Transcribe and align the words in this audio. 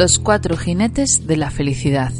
Los 0.00 0.18
cuatro 0.18 0.56
jinetes 0.56 1.26
de 1.26 1.36
la 1.36 1.50
felicidad. 1.50 2.10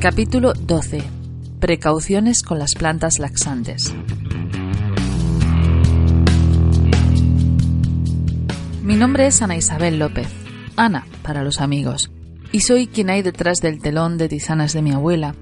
Capítulo 0.00 0.54
12. 0.54 1.04
Precauciones 1.60 2.42
con 2.42 2.58
las 2.58 2.74
plantas 2.74 3.20
laxantes. 3.20 3.94
Mi 8.82 8.96
nombre 8.96 9.28
es 9.28 9.40
Ana 9.40 9.54
Isabel 9.54 10.00
López, 10.00 10.26
Ana 10.74 11.06
para 11.22 11.44
los 11.44 11.60
amigos, 11.60 12.10
y 12.50 12.62
soy 12.62 12.88
quien 12.88 13.10
hay 13.10 13.22
detrás 13.22 13.58
del 13.58 13.80
telón 13.80 14.18
de 14.18 14.28
tisanas 14.28 14.72
de 14.72 14.82
mi 14.82 14.90
abuela, 14.90 15.36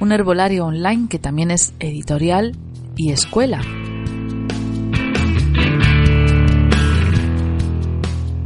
un 0.00 0.12
herbolario 0.12 0.66
online 0.66 1.08
que 1.08 1.18
también 1.18 1.50
es 1.50 1.72
editorial 1.78 2.56
y 2.96 3.12
escuela. 3.12 3.60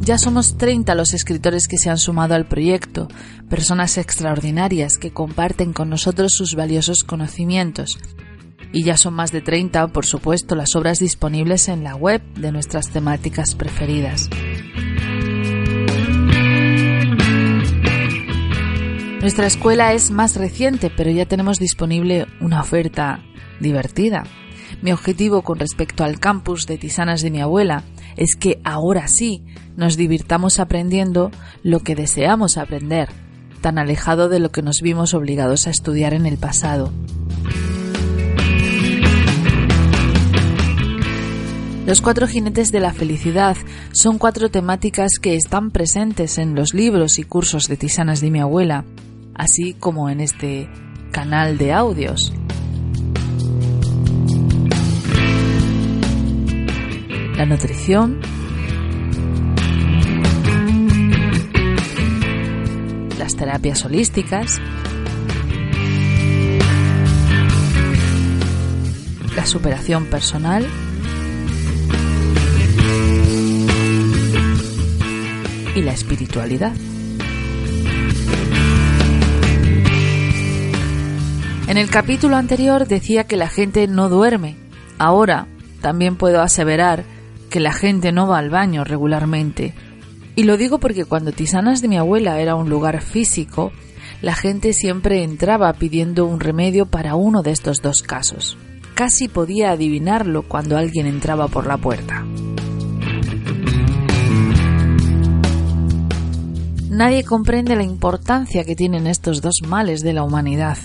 Ya 0.09 0.17
somos 0.17 0.57
30 0.57 0.95
los 0.95 1.13
escritores 1.13 1.69
que 1.69 1.77
se 1.77 1.91
han 1.91 1.99
sumado 1.99 2.35
al 2.35 2.47
proyecto, 2.47 3.09
personas 3.51 3.99
extraordinarias 3.99 4.97
que 4.97 5.11
comparten 5.11 5.75
con 5.75 5.91
nosotros 5.91 6.33
sus 6.33 6.55
valiosos 6.55 7.05
conocimientos. 7.05 7.99
Y 8.73 8.85
ya 8.85 8.97
son 8.97 9.13
más 9.13 9.33
de 9.33 9.43
30, 9.43 9.89
por 9.89 10.07
supuesto, 10.07 10.55
las 10.55 10.75
obras 10.77 10.99
disponibles 10.99 11.69
en 11.69 11.85
la 11.85 11.95
web 11.95 12.23
de 12.37 12.53
nuestras 12.53 12.89
temáticas 12.89 13.55
preferidas. 13.55 14.31
Nuestra 19.21 19.49
escuela 19.49 19.95
es 19.95 20.13
más 20.13 20.37
reciente, 20.37 20.93
pero 20.97 21.11
ya 21.11 21.27
tenemos 21.27 21.59
disponible 21.59 22.27
una 22.41 22.61
oferta 22.61 23.21
divertida. 23.59 24.23
Mi 24.81 24.93
objetivo 24.93 25.43
con 25.43 25.59
respecto 25.59 26.05
al 26.05 26.21
campus 26.21 26.67
de 26.67 26.79
Tisanas 26.79 27.21
de 27.21 27.33
mi 27.33 27.41
abuela 27.41 27.83
es 28.17 28.37
que 28.37 28.61
ahora 28.63 29.09
sí 29.09 29.43
nos 29.77 29.97
divirtamos 29.97 30.61
aprendiendo 30.61 31.33
lo 31.65 31.81
que 31.81 31.97
deseamos 31.97 32.59
aprender, 32.59 33.09
tan 33.61 33.79
alejado 33.79 34.29
de 34.29 34.39
lo 34.39 34.53
que 34.53 34.63
nos 34.63 34.83
vimos 34.83 35.15
obligados 35.15 35.67
a 35.67 35.71
estudiar 35.71 36.15
en 36.15 36.25
el 36.25 36.39
pasado. 36.39 36.93
Los 41.87 42.03
cuatro 42.03 42.29
jinetes 42.29 42.71
de 42.71 42.81
la 42.81 42.93
felicidad 42.93 43.57
son 43.93 44.19
cuatro 44.19 44.49
temáticas 44.51 45.13
que 45.21 45.35
están 45.35 45.71
presentes 45.71 46.39
en 46.39 46.55
los 46.55 46.73
libros 46.73 47.19
y 47.19 47.25
cursos 47.25 47.65
de 47.67 47.79
tisanas 47.79 48.21
de 48.21 48.31
mi 48.31 48.41
abuela, 48.41 48.85
así 49.39 49.73
como 49.73 50.11
en 50.11 50.21
este 50.21 50.69
canal 51.11 51.57
de 51.57 51.73
audios. 51.73 52.33
La 57.37 57.47
nutrición, 57.47 58.21
las 63.19 63.37
terapias 63.37 63.85
holísticas, 63.85 64.61
la 69.37 69.47
superación 69.47 70.07
personal, 70.07 70.67
y 75.79 75.83
la 75.83 75.93
espiritualidad. 75.93 76.73
En 81.69 81.77
el 81.77 81.91
capítulo 81.91 82.37
anterior 82.37 82.89
decía 82.89 83.25
que 83.25 83.37
la 83.37 83.47
gente 83.47 83.87
no 83.89 84.09
duerme. 84.09 84.57
Ahora 84.97 85.47
también 85.83 86.17
puedo 86.17 86.41
aseverar 86.41 87.05
que 87.51 87.61
la 87.61 87.75
gente 87.75 88.11
no 88.11 88.27
va 88.27 88.39
al 88.39 88.49
baño 88.49 88.85
regularmente. 88.85 89.75
Y 90.35 90.45
lo 90.45 90.57
digo 90.57 90.79
porque 90.79 91.05
cuando 91.05 91.31
Tisanas 91.31 91.83
de 91.83 91.89
mi 91.89 91.99
abuela 91.99 92.41
era 92.41 92.55
un 92.55 92.71
lugar 92.71 93.03
físico, 93.03 93.71
la 94.23 94.35
gente 94.35 94.73
siempre 94.73 95.23
entraba 95.23 95.71
pidiendo 95.75 96.25
un 96.25 96.41
remedio 96.41 96.87
para 96.87 97.17
uno 97.17 97.43
de 97.43 97.51
estos 97.51 97.83
dos 97.83 98.03
casos. 98.03 98.57
Casi 98.95 99.29
podía 99.29 99.71
adivinarlo 99.71 100.45
cuando 100.45 100.79
alguien 100.79 101.07
entraba 101.07 101.49
por 101.49 101.67
la 101.67 101.77
puerta. 101.77 102.25
Nadie 106.89 107.25
comprende 107.25 107.77
la 107.77 107.85
importancia 107.85 108.65
que 108.65 108.75
tienen 108.75 109.07
estos 109.07 109.43
dos 109.43 109.61
males 109.69 110.01
de 110.01 110.15
la 110.15 110.23
humanidad. 110.23 110.79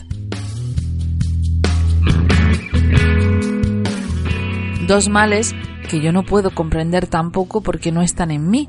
Dos 4.93 5.09
males 5.09 5.55
que 5.89 6.01
yo 6.01 6.11
no 6.11 6.21
puedo 6.21 6.53
comprender 6.53 7.07
tampoco 7.07 7.61
porque 7.61 7.91
no 7.91 8.03
están 8.03 8.29
en 8.29 8.47
mí, 8.47 8.67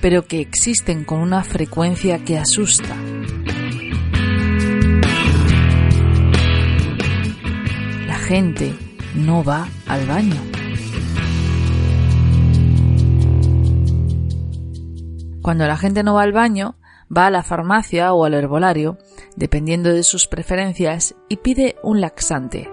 pero 0.00 0.24
que 0.26 0.40
existen 0.40 1.04
con 1.04 1.18
una 1.18 1.44
frecuencia 1.44 2.24
que 2.24 2.38
asusta. 2.38 2.96
La 8.06 8.14
gente 8.14 8.74
no 9.14 9.44
va 9.44 9.68
al 9.86 10.06
baño. 10.06 10.40
Cuando 15.42 15.66
la 15.66 15.76
gente 15.76 16.02
no 16.02 16.14
va 16.14 16.22
al 16.22 16.32
baño, 16.32 16.76
va 17.14 17.26
a 17.26 17.30
la 17.30 17.42
farmacia 17.42 18.14
o 18.14 18.24
al 18.24 18.32
herbolario, 18.32 18.96
dependiendo 19.36 19.90
de 19.90 20.02
sus 20.02 20.26
preferencias, 20.28 21.14
y 21.28 21.36
pide 21.36 21.76
un 21.82 22.00
laxante, 22.00 22.70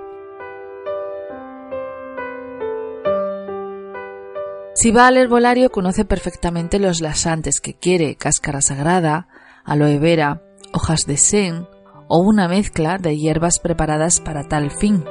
Si 4.82 4.92
va 4.92 5.08
al 5.08 5.18
herbolario 5.18 5.72
conoce 5.72 6.06
perfectamente 6.06 6.80
los 6.80 7.02
laxantes 7.02 7.60
que 7.60 7.74
quiere, 7.74 8.16
cáscara 8.16 8.62
sagrada, 8.62 9.28
aloe 9.66 10.00
vera, 10.00 10.42
hojas 10.72 11.02
de 11.06 11.18
sen 11.18 11.68
o 12.08 12.20
una 12.20 12.48
mezcla 12.48 12.98
de 12.98 13.18
hierbas 13.18 13.60
preparadas 13.60 14.22
para 14.22 14.48
tal 14.48 14.72
fin. 14.72 15.04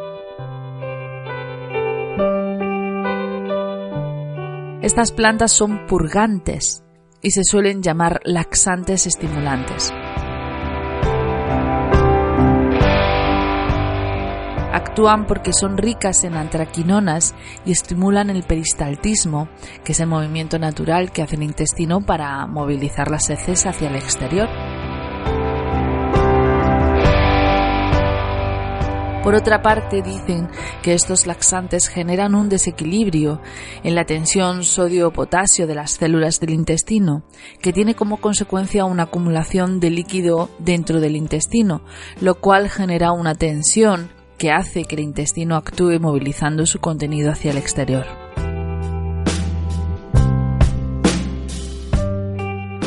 Estas 4.81 5.13
plantas 5.13 5.53
son 5.53 5.87
purgantes 5.87 6.83
y 7.21 7.33
se 7.33 7.45
suelen 7.45 7.83
llamar 7.83 8.23
laxantes 8.25 9.07
estimulantes. 9.07 9.93
Actúan 14.79 15.27
porque 15.27 15.53
son 15.53 15.77
ricas 15.77 16.23
en 16.23 16.35
antraquinonas 16.35 17.35
y 17.67 17.73
estimulan 17.73 18.31
el 18.31 18.45
peristaltismo, 18.45 19.49
que 19.83 19.91
es 19.91 19.99
el 19.99 20.07
movimiento 20.07 20.57
natural 20.61 21.11
que 21.11 21.21
hace 21.21 21.35
el 21.35 21.43
intestino 21.43 22.01
para 22.01 22.47
movilizar 22.47 23.11
las 23.11 23.29
heces 23.29 23.67
hacia 23.67 23.89
el 23.89 23.97
exterior. 23.97 24.49
Por 29.25 29.35
otra 29.35 29.63
parte, 29.63 30.01
dicen 30.01 30.49
que 30.81 30.95
estos 30.95 31.27
laxantes 31.27 31.89
generan 31.89 32.37
un 32.37 32.49
desequilibrio 32.49 33.43
en 33.83 33.97
la 33.97 34.05
tensión 34.05 34.63
sodio-potasio 34.63 35.67
de 35.67 35.75
las 35.75 35.91
células 35.91 36.39
del 36.39 36.51
intestino, 36.51 37.25
que 37.61 37.73
tiene 37.73 37.97
como 37.97 38.19
consecuencia 38.19 38.85
una 38.85 39.03
acumulación 39.03 39.81
de 39.81 39.91
líquido 39.91 40.51
dentro 40.61 41.01
del 41.01 41.17
intestino, 41.17 41.83
lo 42.21 42.37
cual 42.37 42.71
genera 42.71 43.11
una 43.11 43.35
tensión 43.35 44.17
que 44.39 44.53
hace 44.53 44.85
que 44.85 44.95
el 44.95 45.03
intestino 45.03 45.57
actúe 45.57 45.99
movilizando 46.01 46.65
su 46.65 46.79
contenido 46.79 47.33
hacia 47.33 47.51
el 47.51 47.59
exterior. 47.59 48.07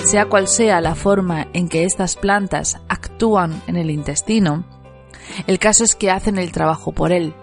Sea 0.06 0.26
cual 0.26 0.48
sea 0.48 0.82
la 0.82 0.96
forma 0.96 1.48
en 1.54 1.70
que 1.70 1.84
estas 1.84 2.16
plantas 2.16 2.82
actúan 2.90 3.62
en 3.68 3.78
el 3.78 3.92
intestino, 3.92 4.66
el 5.48 5.60
caso 5.60 5.84
es 5.84 5.96
que 5.96 6.10
hacen 6.10 6.38
el 6.38 6.52
trabajo 6.52 6.92
por 6.92 7.12
él. 7.12 7.34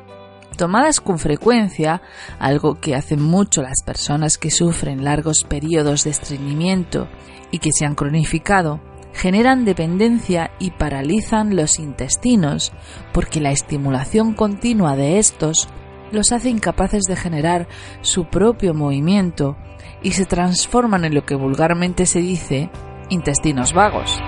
Tomadas 0.57 1.01
con 1.01 1.19
frecuencia, 1.19 2.03
algo 2.39 2.81
que 2.81 2.97
hacen 2.97 3.23
mucho 3.23 3.63
las 3.63 3.83
personas 3.85 4.39
que 4.39 4.51
sufren 4.51 5.05
largos 5.05 5.45
periodos 5.45 6.05
de 6.05 6.11
estreñimiento 6.11 7.09
y 7.51 7.61
que 7.61 7.71
se 7.73 7.87
han 7.87 7.95
cronificado, 7.95 8.81
generan 9.19 9.65
dependencia 9.65 10.53
y 10.61 10.71
paralizan 10.71 11.57
los 11.57 11.81
intestinos, 11.81 12.73
porque 13.13 13.41
la 13.41 13.51
estimulación 13.51 14.33
continua 14.33 14.95
de 14.95 15.19
estos 15.19 15.69
los 16.13 16.31
hace 16.31 16.51
incapaces 16.51 17.03
de 17.09 17.17
generar 17.17 17.67
su 18.01 18.27
propio 18.27 18.75
movimiento 18.75 19.57
y 20.05 20.13
se 20.13 20.25
transforman 20.25 21.05
en 21.05 21.17
lo 21.17 21.27
que 21.27 21.35
vulgarmente 21.35 22.07
se 22.07 22.21
dice 22.21 22.71
intestinos 23.11 23.73
vagos. 23.73 24.21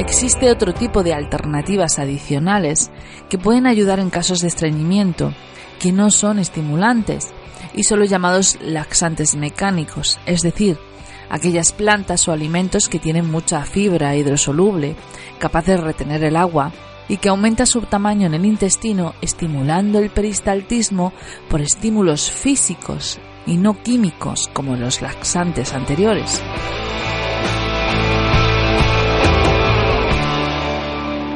Existe 0.00 0.50
otro 0.50 0.74
tipo 0.74 1.04
de 1.04 1.14
alternativas 1.14 2.00
adicionales 2.00 2.90
que 3.28 3.38
pueden 3.38 3.68
ayudar 3.68 4.00
en 4.00 4.10
casos 4.10 4.40
de 4.40 4.48
estreñimiento, 4.48 5.32
que 5.78 5.92
no 5.92 6.10
son 6.10 6.40
estimulantes 6.40 7.32
y 7.74 7.84
son 7.84 8.00
los 8.00 8.10
llamados 8.10 8.58
laxantes 8.62 9.36
mecánicos, 9.36 10.18
es 10.26 10.42
decir, 10.42 10.78
aquellas 11.30 11.72
plantas 11.72 12.26
o 12.28 12.32
alimentos 12.32 12.88
que 12.88 12.98
tienen 12.98 13.30
mucha 13.30 13.64
fibra 13.64 14.16
hidrosoluble, 14.16 14.96
capaces 15.38 15.78
de 15.78 15.84
retener 15.84 16.24
el 16.24 16.36
agua 16.36 16.72
y 17.08 17.16
que 17.16 17.28
aumenta 17.28 17.66
su 17.66 17.80
tamaño 17.82 18.26
en 18.26 18.34
el 18.34 18.44
intestino 18.44 19.14
estimulando 19.20 19.98
el 19.98 20.10
peristaltismo 20.10 21.12
por 21.48 21.60
estímulos 21.60 22.30
físicos 22.30 23.18
y 23.46 23.56
no 23.56 23.82
químicos 23.82 24.48
como 24.52 24.76
los 24.76 25.02
laxantes 25.02 25.72
anteriores. 25.72 26.42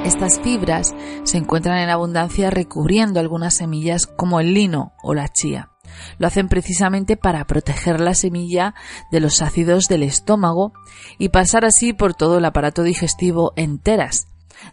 Estas 0.04 0.38
fibras 0.40 0.94
se 1.24 1.38
encuentran 1.38 1.78
en 1.78 1.88
abundancia 1.88 2.50
recubriendo 2.50 3.18
algunas 3.20 3.54
semillas 3.54 4.06
como 4.06 4.38
el 4.38 4.52
lino 4.52 4.92
o 5.02 5.14
la 5.14 5.28
chía. 5.28 5.73
Lo 6.18 6.26
hacen 6.26 6.48
precisamente 6.48 7.16
para 7.16 7.46
proteger 7.46 8.00
la 8.00 8.14
semilla 8.14 8.74
de 9.10 9.20
los 9.20 9.42
ácidos 9.42 9.88
del 9.88 10.02
estómago 10.02 10.72
y 11.18 11.30
pasar 11.30 11.64
así 11.64 11.92
por 11.92 12.14
todo 12.14 12.38
el 12.38 12.44
aparato 12.44 12.82
digestivo 12.82 13.52
enteras. 13.56 14.26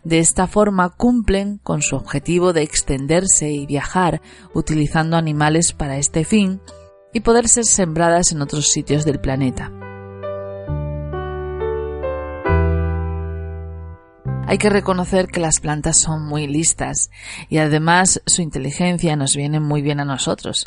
De 0.03 0.19
esta 0.19 0.47
forma 0.47 0.89
cumplen 0.89 1.59
con 1.63 1.81
su 1.81 1.95
objetivo 1.95 2.53
de 2.53 2.63
extenderse 2.63 3.51
y 3.51 3.65
viajar 3.65 4.21
utilizando 4.53 5.17
animales 5.17 5.73
para 5.73 5.97
este 5.97 6.23
fin 6.23 6.61
y 7.13 7.21
poder 7.21 7.49
ser 7.49 7.65
sembradas 7.65 8.31
en 8.31 8.41
otros 8.41 8.71
sitios 8.71 9.05
del 9.05 9.19
planeta. 9.19 9.71
Hay 14.47 14.57
que 14.57 14.69
reconocer 14.69 15.27
que 15.27 15.39
las 15.39 15.61
plantas 15.61 15.97
son 15.97 16.25
muy 16.25 16.45
listas 16.45 17.09
y 17.47 17.59
además 17.59 18.21
su 18.25 18.41
inteligencia 18.41 19.15
nos 19.15 19.35
viene 19.35 19.61
muy 19.61 19.81
bien 19.81 20.01
a 20.01 20.05
nosotros. 20.05 20.65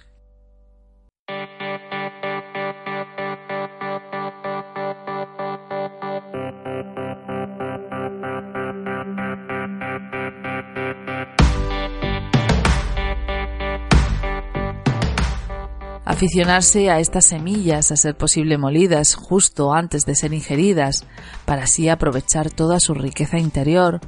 Aficionarse 16.15 16.91
a 16.91 17.01
estas 17.01 17.27
semillas, 17.27 17.91
a 17.91 17.97
ser 17.97 18.17
posible 18.17 18.57
molidas 18.57 19.17
justo 19.17 19.75
antes 19.75 20.07
de 20.07 20.15
ser 20.15 20.33
ingeridas, 20.33 21.05
para 21.45 21.65
así 21.65 21.89
aprovechar 21.89 22.51
toda 22.51 22.79
su 22.79 22.95
riqueza 22.95 23.39
interior, 23.39 24.01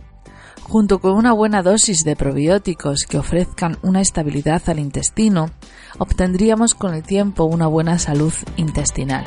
junto 0.63 1.01
con 1.01 1.15
una 1.15 1.33
buena 1.33 1.65
dosis 1.65 2.05
de 2.05 2.15
probióticos 2.15 3.07
que 3.09 3.19
ofrezcan 3.19 3.79
una 3.83 4.01
estabilidad 4.01 4.63
al 4.69 4.79
intestino, 4.79 5.51
obtendríamos 5.99 6.75
con 6.75 6.95
el 6.95 7.03
tiempo 7.03 7.43
una 7.43 7.67
buena 7.67 7.99
salud 7.99 8.33
intestinal. 8.57 9.25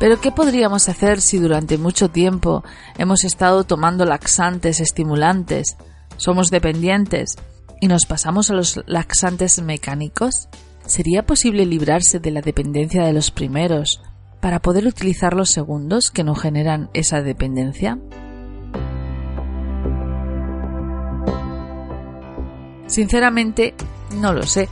Pero 0.00 0.20
¿qué 0.20 0.32
podríamos 0.32 0.88
hacer 0.88 1.20
si 1.20 1.38
durante 1.38 1.78
mucho 1.78 2.08
tiempo 2.08 2.64
hemos 2.98 3.22
estado 3.22 3.62
tomando 3.62 4.04
laxantes 4.04 4.80
estimulantes, 4.80 5.76
somos 6.16 6.50
dependientes 6.50 7.36
y 7.82 7.88
nos 7.88 8.06
pasamos 8.06 8.48
a 8.48 8.54
los 8.54 8.80
laxantes 8.86 9.60
mecánicos? 9.60 10.48
¿Sería 10.86 11.26
posible 11.26 11.66
librarse 11.66 12.20
de 12.20 12.30
la 12.30 12.40
dependencia 12.40 13.02
de 13.02 13.12
los 13.12 13.32
primeros 13.32 14.00
para 14.40 14.60
poder 14.60 14.86
utilizar 14.86 15.34
los 15.34 15.50
segundos 15.50 16.12
que 16.12 16.22
no 16.22 16.36
generan 16.36 16.90
esa 16.94 17.22
dependencia? 17.22 17.98
Sinceramente, 22.86 23.74
no 24.14 24.32
lo 24.32 24.44
sé. 24.44 24.68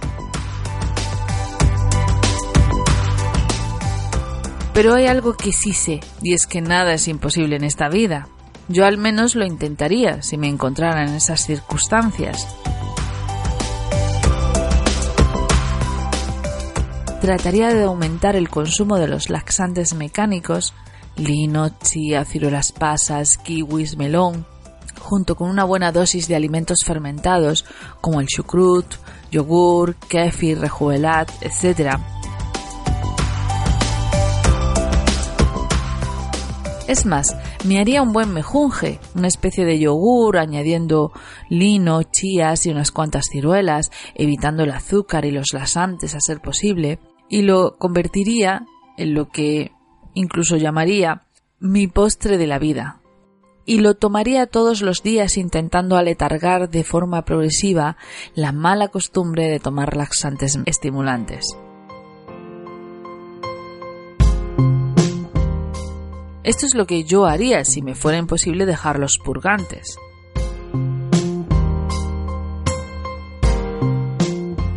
Pero 4.73 4.95
hay 4.95 5.09
algo 5.09 5.37
que 5.37 5.51
sí 5.51 5.73
sé, 5.73 5.99
y 6.23 6.35
es 6.35 6.47
que 6.47 6.61
nada 6.61 6.95
es 6.95 7.09
imposible 7.09 7.57
en 7.57 7.65
esta 7.65 7.89
vida. 7.89 8.29
Yo 8.69 8.87
al 8.87 8.99
menos 8.99 9.35
lo 9.35 9.45
intentaría 9.45 10.23
si 10.23 10.37
me 10.37 10.47
encontrara 10.47 11.03
en 11.03 11.17
esas 11.17 11.45
circunstancias. 11.45 12.47
Trataría 17.21 17.69
de 17.75 17.85
aumentar 17.85 18.35
el 18.35 18.49
consumo 18.49 18.97
de 18.97 19.07
los 19.07 19.29
laxantes 19.29 19.95
mecánicos, 19.95 20.73
lino, 21.17 21.69
chía, 21.83 22.25
ciruelas 22.25 22.73
pasas, 22.73 23.37
kiwis, 23.37 23.99
melón, 23.99 24.47
junto 24.99 25.37
con 25.37 25.51
una 25.51 25.65
buena 25.65 25.93
dosis 25.93 26.29
de 26.29 26.37
alimentos 26.37 26.79
fermentados 26.85 27.67
como 28.01 28.21
el 28.21 28.27
chucrut, 28.27 28.87
yogur, 29.31 29.97
kefir, 30.09 30.61
rejuvelat, 30.61 31.31
etc. 31.43 31.99
Es 36.89 37.05
más, 37.07 37.37
me 37.65 37.79
haría 37.79 38.03
un 38.03 38.13
buen 38.13 38.33
mejunje, 38.33 38.99
una 39.15 39.29
especie 39.29 39.65
de 39.65 39.79
yogur 39.79 40.39
añadiendo 40.39 41.13
lino, 41.51 42.03
chías 42.03 42.65
y 42.65 42.71
unas 42.71 42.91
cuantas 42.91 43.27
ciruelas, 43.31 43.91
evitando 44.15 44.65
el 44.65 44.71
azúcar 44.71 45.27
y 45.27 45.31
los 45.31 45.53
lasantes 45.53 46.15
a 46.15 46.21
ser 46.21 46.41
posible, 46.41 46.99
y 47.31 47.43
lo 47.43 47.79
convertiría 47.79 48.67
en 48.99 49.15
lo 49.15 49.31
que 49.31 49.73
incluso 50.13 50.57
llamaría 50.57 51.23
mi 51.61 51.87
postre 51.87 52.37
de 52.37 52.47
la 52.47 52.59
vida. 52.59 53.01
Y 53.65 53.79
lo 53.79 53.95
tomaría 53.95 54.47
todos 54.47 54.83
los 54.83 55.03
días 55.03 55.37
intentando 55.37 55.97
aletargar 55.97 56.69
de 56.69 56.83
forma 56.83 57.25
progresiva 57.25 57.97
la 58.35 58.53
mala 58.53 58.89
costumbre 58.89 59.49
de 59.49 59.61
tomar 59.61 59.97
laxantes 59.97 60.59
estimulantes. 60.67 61.57
Esto 66.43 66.67
es 66.67 66.75
lo 66.75 66.87
que 66.87 67.05
yo 67.05 67.27
haría 67.27 67.65
si 67.65 67.81
me 67.81 67.95
fuera 67.95 68.19
imposible 68.19 68.67
dejar 68.67 68.99
los 68.99 69.19
purgantes. 69.19 69.99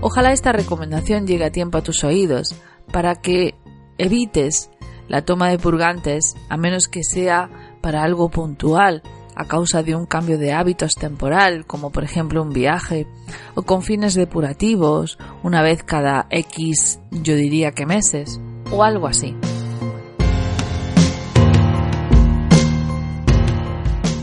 Ojalá 0.05 0.33
esta 0.33 0.51
recomendación 0.51 1.25
llegue 1.25 1.45
a 1.45 1.51
tiempo 1.51 1.77
a 1.77 1.81
tus 1.81 2.03
oídos 2.03 2.53
para 2.91 3.15
que 3.15 3.55
evites 3.97 4.69
la 5.07 5.21
toma 5.21 5.47
de 5.47 5.57
purgantes 5.57 6.35
a 6.49 6.57
menos 6.57 6.89
que 6.89 7.05
sea 7.05 7.49
para 7.79 8.03
algo 8.03 8.27
puntual 8.27 9.01
a 9.33 9.45
causa 9.45 9.81
de 9.81 9.95
un 9.95 10.05
cambio 10.05 10.37
de 10.37 10.51
hábitos 10.51 10.95
temporal, 10.95 11.65
como 11.65 11.89
por 11.91 12.03
ejemplo 12.03 12.41
un 12.41 12.49
viaje, 12.49 13.07
o 13.55 13.61
con 13.61 13.81
fines 13.81 14.13
depurativos, 14.13 15.17
una 15.41 15.61
vez 15.61 15.83
cada 15.83 16.27
X, 16.29 16.99
yo 17.09 17.35
diría 17.35 17.71
que 17.71 17.85
meses, 17.85 18.41
o 18.71 18.83
algo 18.83 19.07
así. 19.07 19.37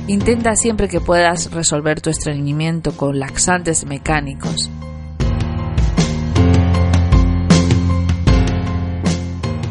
Intenta 0.08 0.56
siempre 0.56 0.88
que 0.88 1.00
puedas 1.00 1.50
resolver 1.52 2.02
tu 2.02 2.10
estreñimiento 2.10 2.94
con 2.94 3.18
laxantes 3.18 3.86
mecánicos. 3.86 4.70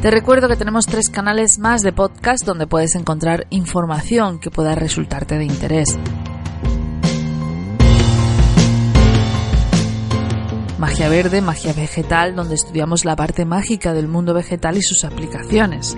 Te 0.01 0.11
recuerdo 0.11 0.47
que 0.47 0.55
tenemos 0.55 0.85
tres 0.85 1.09
canales 1.09 1.59
más 1.59 1.81
de 1.81 1.91
podcast 1.91 2.45
donde 2.45 2.67
puedes 2.67 2.95
encontrar 2.95 3.47
información 3.49 4.39
que 4.39 4.49
pueda 4.49 4.73
resultarte 4.73 5.37
de 5.37 5.43
interés. 5.43 5.99
Magia 10.77 11.09
Verde, 11.09 11.41
Magia 11.41 11.73
Vegetal, 11.73 12.33
donde 12.33 12.55
estudiamos 12.55 13.03
la 13.03 13.17
parte 13.17 13.43
mágica 13.43 13.93
del 13.93 14.07
mundo 14.07 14.33
vegetal 14.33 14.77
y 14.77 14.81
sus 14.81 15.03
aplicaciones. 15.03 15.97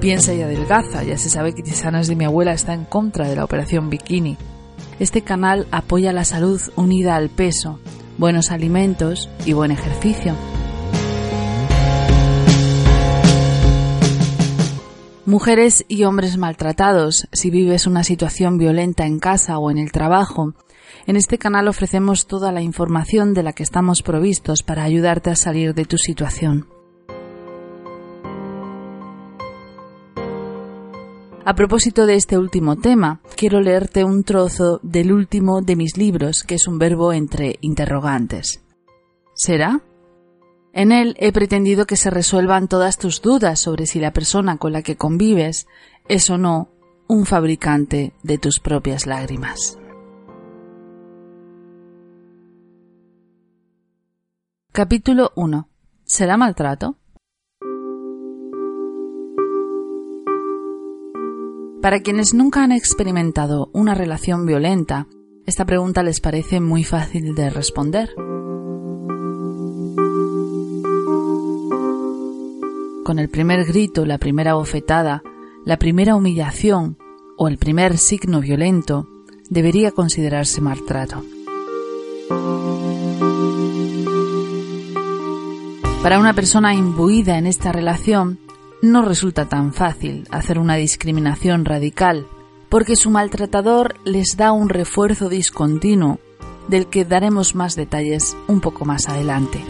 Piensa 0.00 0.32
y 0.32 0.40
adelgaza, 0.40 1.02
ya 1.02 1.18
se 1.18 1.28
sabe 1.28 1.54
que 1.54 1.62
Tisanas 1.62 2.06
de 2.06 2.16
mi 2.16 2.24
abuela 2.24 2.54
está 2.54 2.72
en 2.72 2.86
contra 2.86 3.28
de 3.28 3.36
la 3.36 3.44
operación 3.44 3.90
bikini. 3.90 4.38
Este 4.98 5.20
canal 5.20 5.68
apoya 5.70 6.14
la 6.14 6.24
salud 6.24 6.62
unida 6.76 7.14
al 7.14 7.28
peso, 7.28 7.78
buenos 8.18 8.50
alimentos 8.50 9.30
y 9.46 9.52
buen 9.52 9.70
ejercicio. 9.70 10.34
Mujeres 15.24 15.84
y 15.88 16.04
hombres 16.04 16.36
maltratados, 16.36 17.28
si 17.32 17.50
vives 17.50 17.86
una 17.86 18.02
situación 18.02 18.58
violenta 18.58 19.06
en 19.06 19.18
casa 19.20 19.58
o 19.58 19.70
en 19.70 19.78
el 19.78 19.92
trabajo, 19.92 20.54
en 21.06 21.16
este 21.16 21.38
canal 21.38 21.68
ofrecemos 21.68 22.26
toda 22.26 22.50
la 22.50 22.62
información 22.62 23.34
de 23.34 23.42
la 23.42 23.52
que 23.52 23.62
estamos 23.62 24.02
provistos 24.02 24.62
para 24.62 24.84
ayudarte 24.84 25.30
a 25.30 25.36
salir 25.36 25.74
de 25.74 25.84
tu 25.84 25.96
situación. 25.98 26.77
A 31.48 31.54
propósito 31.54 32.04
de 32.04 32.14
este 32.14 32.36
último 32.36 32.76
tema, 32.76 33.22
quiero 33.34 33.62
leerte 33.62 34.04
un 34.04 34.22
trozo 34.22 34.80
del 34.82 35.12
último 35.12 35.62
de 35.62 35.76
mis 35.76 35.96
libros, 35.96 36.42
que 36.42 36.56
es 36.56 36.68
un 36.68 36.78
verbo 36.78 37.14
entre 37.14 37.56
interrogantes. 37.62 38.62
¿Será? 39.32 39.80
En 40.74 40.92
él 40.92 41.16
he 41.18 41.32
pretendido 41.32 41.86
que 41.86 41.96
se 41.96 42.10
resuelvan 42.10 42.68
todas 42.68 42.98
tus 42.98 43.22
dudas 43.22 43.60
sobre 43.60 43.86
si 43.86 43.98
la 43.98 44.12
persona 44.12 44.58
con 44.58 44.74
la 44.74 44.82
que 44.82 44.96
convives 44.96 45.66
es 46.06 46.28
o 46.28 46.36
no 46.36 46.68
un 47.06 47.24
fabricante 47.24 48.12
de 48.22 48.36
tus 48.36 48.60
propias 48.60 49.06
lágrimas. 49.06 49.78
Capítulo 54.70 55.32
1. 55.34 55.66
¿Será 56.04 56.36
maltrato? 56.36 56.98
Para 61.82 62.00
quienes 62.00 62.34
nunca 62.34 62.64
han 62.64 62.72
experimentado 62.72 63.70
una 63.72 63.94
relación 63.94 64.46
violenta, 64.46 65.06
esta 65.46 65.64
pregunta 65.64 66.02
les 66.02 66.20
parece 66.20 66.58
muy 66.58 66.82
fácil 66.82 67.36
de 67.36 67.50
responder. 67.50 68.10
Con 73.04 73.20
el 73.20 73.28
primer 73.28 73.64
grito, 73.64 74.04
la 74.04 74.18
primera 74.18 74.54
bofetada, 74.54 75.22
la 75.64 75.78
primera 75.78 76.16
humillación 76.16 76.98
o 77.36 77.46
el 77.46 77.58
primer 77.58 77.96
signo 77.96 78.40
violento, 78.40 79.06
debería 79.48 79.92
considerarse 79.92 80.60
maltrato. 80.60 81.24
Para 86.02 86.18
una 86.18 86.34
persona 86.34 86.74
imbuida 86.74 87.38
en 87.38 87.46
esta 87.46 87.70
relación, 87.70 88.40
no 88.82 89.02
resulta 89.02 89.48
tan 89.48 89.72
fácil 89.72 90.26
hacer 90.30 90.58
una 90.58 90.76
discriminación 90.76 91.64
radical, 91.64 92.26
porque 92.68 92.96
su 92.96 93.10
maltratador 93.10 93.96
les 94.04 94.36
da 94.36 94.52
un 94.52 94.68
refuerzo 94.68 95.28
discontinuo, 95.28 96.20
del 96.68 96.86
que 96.86 97.04
daremos 97.04 97.54
más 97.54 97.76
detalles 97.76 98.36
un 98.46 98.60
poco 98.60 98.84
más 98.84 99.08
adelante. 99.08 99.60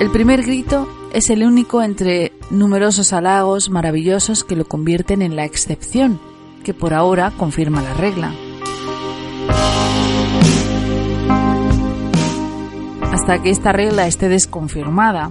El 0.00 0.10
primer 0.10 0.42
grito 0.42 0.88
es 1.12 1.30
el 1.30 1.44
único 1.44 1.82
entre 1.82 2.32
numerosos 2.50 3.12
halagos 3.12 3.70
maravillosos 3.70 4.44
que 4.44 4.56
lo 4.56 4.64
convierten 4.64 5.22
en 5.22 5.36
la 5.36 5.44
excepción, 5.44 6.18
que 6.64 6.74
por 6.74 6.94
ahora 6.94 7.32
confirma 7.36 7.82
la 7.82 7.94
regla. 7.94 8.32
Hasta 13.30 13.44
que 13.44 13.50
esta 13.50 13.70
regla 13.70 14.08
esté 14.08 14.28
desconfirmada, 14.28 15.30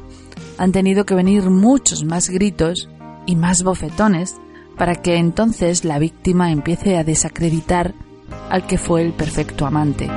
han 0.58 0.72
tenido 0.72 1.06
que 1.06 1.16
venir 1.16 1.50
muchos 1.50 2.06
más 2.06 2.30
gritos 2.30 2.88
y 3.26 3.36
más 3.36 3.62
bofetones 3.64 4.38
para 4.78 4.96
que 4.96 5.18
entonces 5.18 5.84
la 5.84 6.00
víctima 6.00 6.54
empiece 6.54 6.98
a 6.98 7.04
desacreditar 7.04 7.94
al 8.50 8.66
que 8.66 8.78
fue 8.78 9.02
el 9.02 9.12
perfecto 9.12 9.66
amante. 9.66 10.10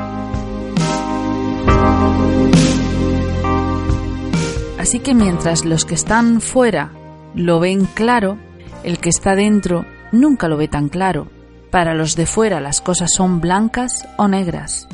Así 4.78 5.00
que 5.00 5.12
mientras 5.12 5.64
los 5.64 5.84
que 5.84 5.96
están 5.96 6.40
fuera 6.40 6.92
lo 7.34 7.58
ven 7.58 7.86
claro, 7.94 8.38
el 8.84 8.98
que 8.98 9.08
está 9.08 9.34
dentro 9.34 9.84
nunca 10.12 10.46
lo 10.46 10.56
ve 10.56 10.68
tan 10.68 10.88
claro. 10.88 11.26
Para 11.72 11.94
los 11.94 12.14
de 12.14 12.26
fuera 12.26 12.60
las 12.60 12.80
cosas 12.80 13.10
son 13.12 13.40
blancas 13.40 14.06
o 14.18 14.28
negras, 14.28 14.86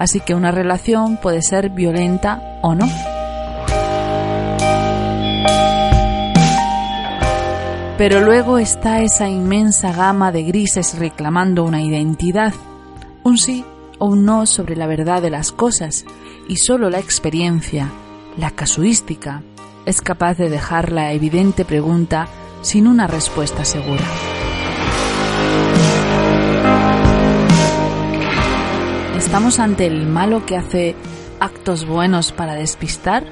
así 0.00 0.20
que 0.20 0.34
una 0.34 0.50
relación 0.50 1.18
puede 1.18 1.42
ser 1.42 1.68
violenta 1.68 2.58
o 2.62 2.74
no. 2.74 2.88
Pero 7.98 8.22
luego 8.22 8.56
está 8.56 9.02
esa 9.02 9.28
inmensa 9.28 9.92
gama 9.92 10.32
de 10.32 10.42
grises 10.44 10.98
reclamando 10.98 11.64
una 11.64 11.82
identidad, 11.82 12.54
un 13.24 13.36
sí 13.36 13.62
o 13.98 14.06
un 14.06 14.24
no 14.24 14.46
sobre 14.46 14.74
la 14.74 14.86
verdad 14.86 15.20
de 15.20 15.28
las 15.28 15.52
cosas, 15.52 16.06
y 16.48 16.56
solo 16.56 16.88
la 16.88 16.98
experiencia, 16.98 17.90
la 18.38 18.52
casuística, 18.52 19.42
es 19.84 20.00
capaz 20.00 20.38
de 20.38 20.48
dejar 20.48 20.92
la 20.92 21.12
evidente 21.12 21.66
pregunta 21.66 22.26
sin 22.62 22.86
una 22.86 23.06
respuesta 23.06 23.66
segura. 23.66 24.04
¿Estamos 29.20 29.60
ante 29.60 29.86
el 29.86 30.06
malo 30.06 30.46
que 30.46 30.56
hace 30.56 30.96
actos 31.40 31.86
buenos 31.86 32.32
para 32.32 32.54
despistar? 32.54 33.26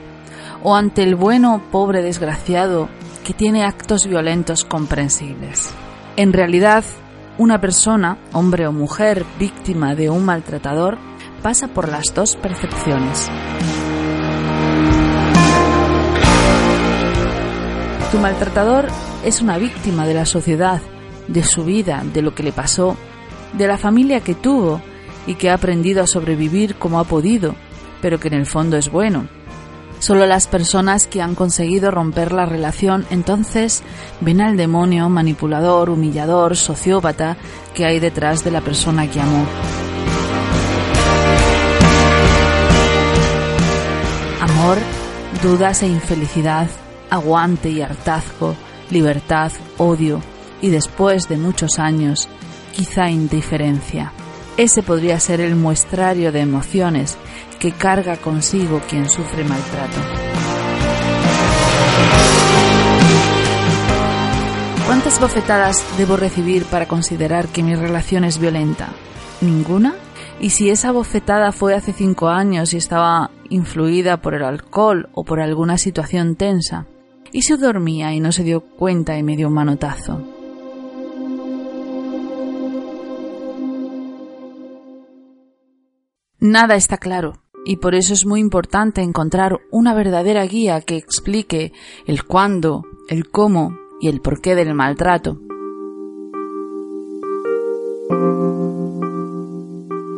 ¿O 0.62 0.76
ante 0.76 1.02
el 1.02 1.16
bueno 1.16 1.62
pobre 1.72 2.02
desgraciado 2.02 2.90
que 3.24 3.32
tiene 3.32 3.64
actos 3.64 4.06
violentos 4.06 4.66
comprensibles? 4.66 5.70
En 6.16 6.34
realidad, 6.34 6.84
una 7.38 7.58
persona, 7.60 8.18
hombre 8.34 8.66
o 8.66 8.72
mujer, 8.72 9.24
víctima 9.40 9.94
de 9.94 10.10
un 10.10 10.26
maltratador, 10.26 10.98
pasa 11.42 11.68
por 11.68 11.88
las 11.88 12.14
dos 12.14 12.36
percepciones. 12.36 13.30
Tu 18.12 18.18
maltratador 18.18 18.88
es 19.24 19.40
una 19.40 19.56
víctima 19.56 20.06
de 20.06 20.14
la 20.14 20.26
sociedad, 20.26 20.82
de 21.28 21.42
su 21.42 21.64
vida, 21.64 22.04
de 22.12 22.20
lo 22.20 22.34
que 22.34 22.42
le 22.42 22.52
pasó, 22.52 22.94
de 23.54 23.66
la 23.66 23.78
familia 23.78 24.20
que 24.20 24.34
tuvo 24.34 24.82
y 25.28 25.34
que 25.34 25.50
ha 25.50 25.54
aprendido 25.54 26.02
a 26.02 26.08
sobrevivir 26.08 26.74
como 26.74 26.98
ha 26.98 27.04
podido, 27.04 27.54
pero 28.00 28.18
que 28.18 28.28
en 28.28 28.34
el 28.34 28.46
fondo 28.46 28.76
es 28.76 28.90
bueno. 28.90 29.28
Solo 30.00 30.26
las 30.26 30.46
personas 30.46 31.06
que 31.06 31.20
han 31.20 31.34
conseguido 31.34 31.90
romper 31.90 32.32
la 32.32 32.46
relación 32.46 33.04
entonces 33.10 33.82
ven 34.20 34.40
al 34.40 34.56
demonio 34.56 35.08
manipulador, 35.08 35.90
humillador, 35.90 36.56
sociópata 36.56 37.36
que 37.74 37.84
hay 37.84 38.00
detrás 38.00 38.42
de 38.42 38.50
la 38.50 38.60
persona 38.60 39.10
que 39.10 39.20
amó. 39.20 39.44
Amor, 44.40 44.78
dudas 45.42 45.82
e 45.82 45.88
infelicidad, 45.88 46.68
aguante 47.10 47.68
y 47.70 47.82
hartazgo, 47.82 48.54
libertad, 48.90 49.52
odio 49.76 50.22
y 50.62 50.70
después 50.70 51.28
de 51.28 51.36
muchos 51.36 51.78
años, 51.78 52.28
quizá 52.72 53.10
indiferencia. 53.10 54.12
Ese 54.58 54.82
podría 54.82 55.20
ser 55.20 55.40
el 55.40 55.54
muestrario 55.54 56.32
de 56.32 56.40
emociones 56.40 57.16
que 57.60 57.70
carga 57.70 58.16
consigo 58.16 58.82
quien 58.90 59.08
sufre 59.08 59.44
maltrato. 59.44 60.00
¿Cuántas 64.84 65.20
bofetadas 65.20 65.84
debo 65.96 66.16
recibir 66.16 66.64
para 66.64 66.88
considerar 66.88 67.46
que 67.46 67.62
mi 67.62 67.76
relación 67.76 68.24
es 68.24 68.40
violenta? 68.40 68.88
¿Ninguna? 69.40 69.94
¿Y 70.40 70.50
si 70.50 70.70
esa 70.70 70.90
bofetada 70.90 71.52
fue 71.52 71.74
hace 71.74 71.92
cinco 71.92 72.26
años 72.26 72.74
y 72.74 72.78
estaba 72.78 73.30
influida 73.50 74.16
por 74.16 74.34
el 74.34 74.42
alcohol 74.42 75.08
o 75.12 75.22
por 75.22 75.40
alguna 75.40 75.78
situación 75.78 76.34
tensa? 76.34 76.86
¿Y 77.30 77.42
si 77.42 77.56
dormía 77.56 78.12
y 78.12 78.18
no 78.18 78.32
se 78.32 78.42
dio 78.42 78.60
cuenta 78.60 79.16
y 79.16 79.22
me 79.22 79.36
dio 79.36 79.46
un 79.46 79.54
manotazo? 79.54 80.37
Nada 86.40 86.76
está 86.76 86.98
claro, 86.98 87.42
y 87.64 87.78
por 87.78 87.96
eso 87.96 88.14
es 88.14 88.24
muy 88.24 88.38
importante 88.38 89.02
encontrar 89.02 89.58
una 89.72 89.92
verdadera 89.92 90.44
guía 90.46 90.80
que 90.80 90.96
explique 90.96 91.72
el 92.06 92.22
cuándo, 92.22 92.84
el 93.08 93.28
cómo 93.28 93.76
y 94.00 94.06
el 94.06 94.20
porqué 94.20 94.54
del 94.54 94.72
maltrato. 94.72 95.40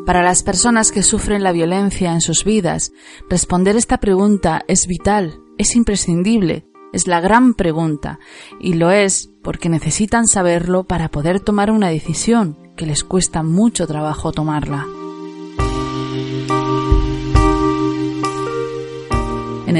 Para 0.04 0.22
las 0.22 0.42
personas 0.42 0.92
que 0.92 1.02
sufren 1.02 1.42
la 1.42 1.52
violencia 1.52 2.12
en 2.12 2.20
sus 2.20 2.44
vidas, 2.44 2.92
responder 3.30 3.76
esta 3.76 3.96
pregunta 3.96 4.60
es 4.68 4.86
vital, 4.86 5.40
es 5.56 5.74
imprescindible, 5.74 6.66
es 6.92 7.06
la 7.06 7.22
gran 7.22 7.54
pregunta, 7.54 8.18
y 8.60 8.74
lo 8.74 8.90
es 8.90 9.30
porque 9.42 9.70
necesitan 9.70 10.26
saberlo 10.26 10.84
para 10.84 11.08
poder 11.08 11.40
tomar 11.40 11.70
una 11.70 11.88
decisión 11.88 12.58
que 12.76 12.84
les 12.84 13.04
cuesta 13.04 13.42
mucho 13.42 13.86
trabajo 13.86 14.32
tomarla. 14.32 14.86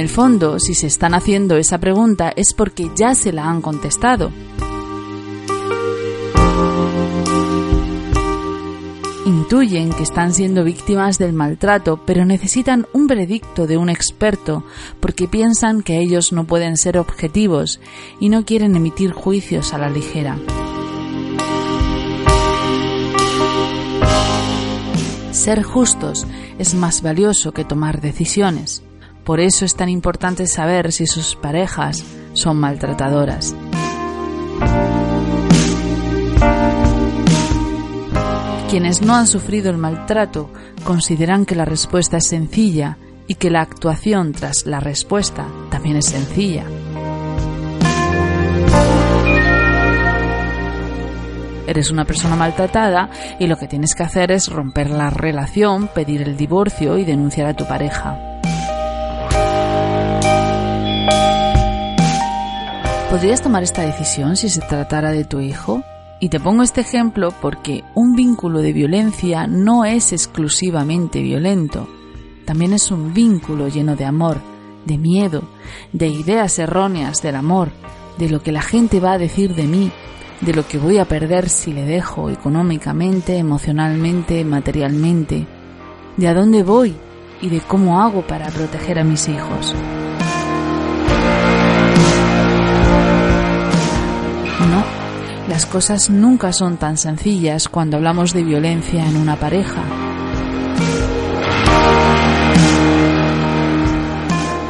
El 0.00 0.08
fondo, 0.08 0.58
si 0.58 0.74
se 0.74 0.86
están 0.86 1.14
haciendo 1.14 1.56
esa 1.56 1.78
pregunta 1.78 2.32
es 2.34 2.54
porque 2.54 2.90
ya 2.96 3.14
se 3.14 3.32
la 3.32 3.48
han 3.48 3.60
contestado. 3.60 4.32
Intuyen 9.26 9.92
que 9.92 10.02
están 10.02 10.32
siendo 10.32 10.64
víctimas 10.64 11.18
del 11.18 11.34
maltrato, 11.34 12.00
pero 12.06 12.24
necesitan 12.24 12.86
un 12.94 13.06
veredicto 13.06 13.66
de 13.66 13.76
un 13.76 13.90
experto 13.90 14.64
porque 15.00 15.28
piensan 15.28 15.82
que 15.82 15.98
ellos 15.98 16.32
no 16.32 16.46
pueden 16.46 16.78
ser 16.78 16.96
objetivos 16.96 17.78
y 18.18 18.30
no 18.30 18.46
quieren 18.46 18.74
emitir 18.76 19.12
juicios 19.12 19.74
a 19.74 19.78
la 19.78 19.90
ligera. 19.90 20.38
Ser 25.32 25.62
justos 25.62 26.26
es 26.58 26.74
más 26.74 27.02
valioso 27.02 27.52
que 27.52 27.64
tomar 27.64 28.00
decisiones. 28.00 28.82
Por 29.30 29.38
eso 29.38 29.64
es 29.64 29.76
tan 29.76 29.88
importante 29.88 30.48
saber 30.48 30.90
si 30.90 31.06
sus 31.06 31.36
parejas 31.36 32.02
son 32.32 32.56
maltratadoras. 32.56 33.54
Quienes 38.68 39.02
no 39.02 39.14
han 39.14 39.28
sufrido 39.28 39.70
el 39.70 39.76
maltrato 39.76 40.50
consideran 40.82 41.46
que 41.46 41.54
la 41.54 41.64
respuesta 41.64 42.16
es 42.16 42.26
sencilla 42.26 42.98
y 43.28 43.36
que 43.36 43.50
la 43.50 43.60
actuación 43.60 44.32
tras 44.32 44.66
la 44.66 44.80
respuesta 44.80 45.46
también 45.70 45.98
es 45.98 46.06
sencilla. 46.06 46.64
Eres 51.68 51.92
una 51.92 52.04
persona 52.04 52.34
maltratada 52.34 53.10
y 53.38 53.46
lo 53.46 53.56
que 53.56 53.68
tienes 53.68 53.94
que 53.94 54.02
hacer 54.02 54.32
es 54.32 54.48
romper 54.48 54.90
la 54.90 55.08
relación, 55.08 55.86
pedir 55.86 56.22
el 56.22 56.36
divorcio 56.36 56.98
y 56.98 57.04
denunciar 57.04 57.46
a 57.46 57.54
tu 57.54 57.64
pareja. 57.68 58.29
¿Podrías 63.10 63.42
tomar 63.42 63.64
esta 63.64 63.82
decisión 63.82 64.36
si 64.36 64.48
se 64.48 64.60
tratara 64.60 65.10
de 65.10 65.24
tu 65.24 65.40
hijo? 65.40 65.82
Y 66.20 66.28
te 66.28 66.38
pongo 66.38 66.62
este 66.62 66.82
ejemplo 66.82 67.34
porque 67.42 67.82
un 67.96 68.14
vínculo 68.14 68.60
de 68.60 68.72
violencia 68.72 69.48
no 69.48 69.84
es 69.84 70.12
exclusivamente 70.12 71.20
violento, 71.20 71.88
también 72.44 72.72
es 72.72 72.92
un 72.92 73.12
vínculo 73.12 73.66
lleno 73.66 73.96
de 73.96 74.04
amor, 74.04 74.38
de 74.84 74.96
miedo, 74.96 75.42
de 75.92 76.06
ideas 76.06 76.56
erróneas 76.60 77.20
del 77.20 77.34
amor, 77.34 77.70
de 78.16 78.28
lo 78.28 78.44
que 78.44 78.52
la 78.52 78.62
gente 78.62 79.00
va 79.00 79.14
a 79.14 79.18
decir 79.18 79.56
de 79.56 79.64
mí, 79.64 79.90
de 80.40 80.54
lo 80.54 80.68
que 80.68 80.78
voy 80.78 80.98
a 80.98 81.04
perder 81.04 81.48
si 81.48 81.72
le 81.72 81.84
dejo 81.84 82.30
económicamente, 82.30 83.38
emocionalmente, 83.38 84.44
materialmente, 84.44 85.48
de 86.16 86.28
a 86.28 86.34
dónde 86.34 86.62
voy 86.62 86.94
y 87.42 87.48
de 87.48 87.58
cómo 87.58 88.00
hago 88.02 88.24
para 88.24 88.46
proteger 88.50 89.00
a 89.00 89.04
mis 89.04 89.28
hijos. 89.28 89.74
Las 95.50 95.66
cosas 95.66 96.10
nunca 96.10 96.52
son 96.52 96.76
tan 96.76 96.96
sencillas 96.96 97.68
cuando 97.68 97.96
hablamos 97.96 98.32
de 98.32 98.44
violencia 98.44 99.04
en 99.04 99.16
una 99.16 99.34
pareja. 99.34 99.82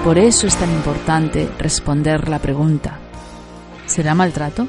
Por 0.02 0.18
eso 0.18 0.46
es 0.46 0.56
tan 0.56 0.70
importante 0.70 1.50
responder 1.58 2.30
la 2.30 2.38
pregunta. 2.38 2.98
¿Será 3.84 4.14
maltrato? 4.14 4.68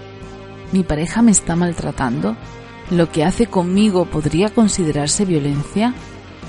¿Mi 0.74 0.84
pareja 0.84 1.22
me 1.22 1.32
está 1.32 1.56
maltratando? 1.56 2.36
¿Lo 2.90 3.10
que 3.10 3.24
hace 3.24 3.48
conmigo 3.48 4.04
podría 4.04 4.50
considerarse 4.50 5.24
violencia? 5.24 5.94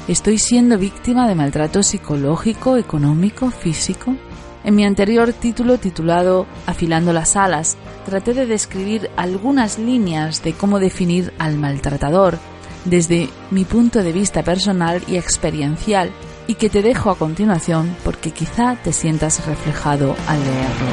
¿Estoy 0.08 0.38
siendo 0.38 0.76
víctima 0.76 1.28
de 1.28 1.36
maltrato 1.36 1.84
psicológico, 1.84 2.78
económico, 2.78 3.52
físico? 3.52 4.16
En 4.64 4.74
mi 4.74 4.84
anterior 4.84 5.32
título 5.32 5.78
titulado 5.78 6.46
Afilando 6.66 7.12
las 7.12 7.36
alas, 7.36 7.76
traté 8.04 8.34
de 8.34 8.46
describir 8.46 9.10
algunas 9.16 9.78
líneas 9.78 10.42
de 10.42 10.52
cómo 10.52 10.78
definir 10.78 11.32
al 11.38 11.56
maltratador 11.56 12.38
desde 12.84 13.28
mi 13.50 13.64
punto 13.64 14.02
de 14.02 14.12
vista 14.12 14.42
personal 14.42 15.02
y 15.06 15.16
experiencial 15.16 16.10
y 16.46 16.54
que 16.54 16.68
te 16.68 16.82
dejo 16.82 17.10
a 17.10 17.16
continuación 17.16 17.94
porque 18.04 18.32
quizá 18.32 18.76
te 18.82 18.92
sientas 18.92 19.46
reflejado 19.46 20.16
al 20.26 20.40
leerlo. 20.40 20.92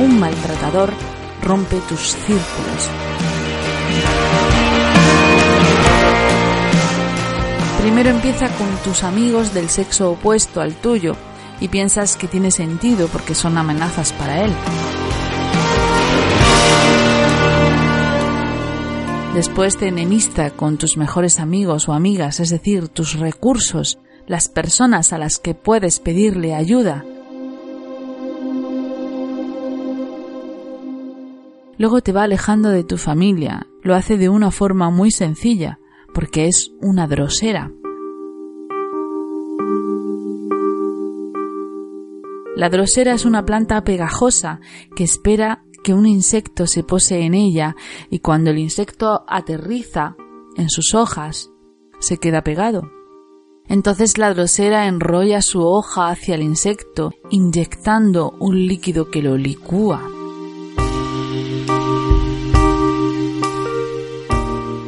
Un 0.00 0.20
maltratador 0.20 0.92
rompe 1.42 1.76
tus 1.88 2.00
círculos, 2.00 2.90
Primero 7.80 8.10
empieza 8.10 8.46
con 8.50 8.68
tus 8.84 9.04
amigos 9.04 9.54
del 9.54 9.70
sexo 9.70 10.10
opuesto 10.10 10.60
al 10.60 10.74
tuyo 10.74 11.16
y 11.60 11.68
piensas 11.68 12.16
que 12.16 12.26
tiene 12.26 12.50
sentido 12.50 13.08
porque 13.08 13.34
son 13.34 13.58
amenazas 13.58 14.12
para 14.12 14.44
él. 14.44 14.52
Después 19.34 19.76
te 19.76 19.86
enemista 19.86 20.50
con 20.50 20.76
tus 20.76 20.96
mejores 20.96 21.38
amigos 21.38 21.88
o 21.88 21.92
amigas, 21.92 22.40
es 22.40 22.50
decir, 22.50 22.88
tus 22.88 23.18
recursos, 23.18 23.98
las 24.26 24.48
personas 24.48 25.12
a 25.12 25.18
las 25.18 25.38
que 25.38 25.54
puedes 25.54 26.00
pedirle 26.00 26.54
ayuda. 26.54 27.04
Luego 31.78 32.02
te 32.02 32.12
va 32.12 32.24
alejando 32.24 32.70
de 32.70 32.84
tu 32.84 32.98
familia, 32.98 33.66
lo 33.82 33.94
hace 33.94 34.18
de 34.18 34.28
una 34.28 34.50
forma 34.50 34.90
muy 34.90 35.10
sencilla, 35.10 35.78
porque 36.12 36.46
es 36.46 36.72
una 36.80 37.06
drosera. 37.06 37.70
La 42.56 42.68
drosera 42.68 43.14
es 43.14 43.24
una 43.24 43.44
planta 43.44 43.84
pegajosa 43.84 44.60
que 44.96 45.04
espera 45.04 45.64
que 45.84 45.94
un 45.94 46.06
insecto 46.06 46.66
se 46.66 46.82
pose 46.82 47.20
en 47.20 47.34
ella 47.34 47.76
y 48.10 48.18
cuando 48.18 48.50
el 48.50 48.58
insecto 48.58 49.24
aterriza 49.28 50.16
en 50.56 50.68
sus 50.68 50.94
hojas 50.94 51.50
se 52.00 52.18
queda 52.18 52.42
pegado. 52.42 52.90
Entonces 53.66 54.18
la 54.18 54.34
drosera 54.34 54.88
enrolla 54.88 55.42
su 55.42 55.62
hoja 55.62 56.08
hacia 56.08 56.34
el 56.34 56.42
insecto, 56.42 57.12
inyectando 57.30 58.34
un 58.40 58.66
líquido 58.66 59.10
que 59.10 59.22
lo 59.22 59.36
licúa. 59.36 60.02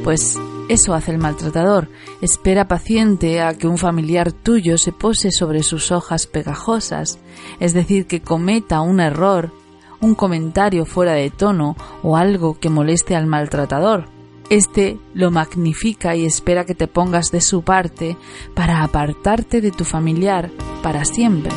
Pues 0.03 0.37
eso 0.69 0.95
hace 0.95 1.11
el 1.11 1.19
maltratador. 1.19 1.89
Espera 2.21 2.69
paciente 2.69 3.41
a 3.41 3.55
que 3.55 3.67
un 3.67 3.79
familiar 3.79 4.33
tuyo 4.33 4.79
se 4.79 4.93
pose 4.93 5.31
sobre 5.31 5.63
sus 5.63 5.91
hojas 5.93 6.27
pegajosas, 6.27 7.19
es 7.61 7.75
decir, 7.75 8.07
que 8.07 8.23
cometa 8.23 8.81
un 8.81 9.01
error, 9.01 9.53
un 10.01 10.15
comentario 10.15 10.85
fuera 10.85 11.13
de 11.13 11.31
tono 11.31 11.77
o 12.03 12.17
algo 12.17 12.59
que 12.59 12.71
moleste 12.71 13.17
al 13.17 13.27
maltratador. 13.27 14.07
Este 14.51 14.99
lo 15.15 15.31
magnifica 15.31 16.15
y 16.15 16.27
espera 16.27 16.65
que 16.65 16.75
te 16.75 16.87
pongas 16.87 17.31
de 17.31 17.41
su 17.41 17.63
parte 17.63 18.17
para 18.55 18.83
apartarte 18.83 19.61
de 19.61 19.71
tu 19.71 19.85
familiar 19.85 20.51
para 20.83 21.05
siempre. 21.05 21.53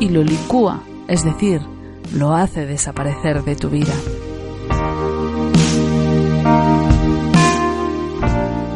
Y 0.00 0.08
lo 0.08 0.24
licúa, 0.24 0.82
es 1.06 1.24
decir, 1.24 1.60
lo 2.14 2.34
hace 2.34 2.66
desaparecer 2.66 3.42
de 3.44 3.56
tu 3.56 3.70
vida. 3.70 3.92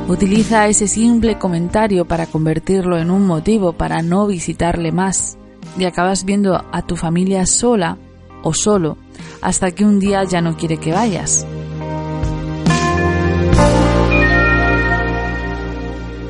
Utiliza 0.08 0.68
ese 0.68 0.86
simple 0.86 1.36
comentario 1.36 2.04
para 2.04 2.26
convertirlo 2.26 2.96
en 2.96 3.10
un 3.10 3.26
motivo 3.26 3.72
para 3.72 4.02
no 4.02 4.26
visitarle 4.26 4.92
más 4.92 5.36
y 5.76 5.84
acabas 5.84 6.24
viendo 6.24 6.64
a 6.72 6.82
tu 6.82 6.96
familia 6.96 7.44
sola 7.44 7.98
o 8.42 8.54
solo 8.54 8.96
hasta 9.42 9.72
que 9.72 9.84
un 9.84 9.98
día 9.98 10.22
ya 10.24 10.40
no 10.40 10.56
quiere 10.56 10.78
que 10.78 10.92
vayas. 10.92 11.44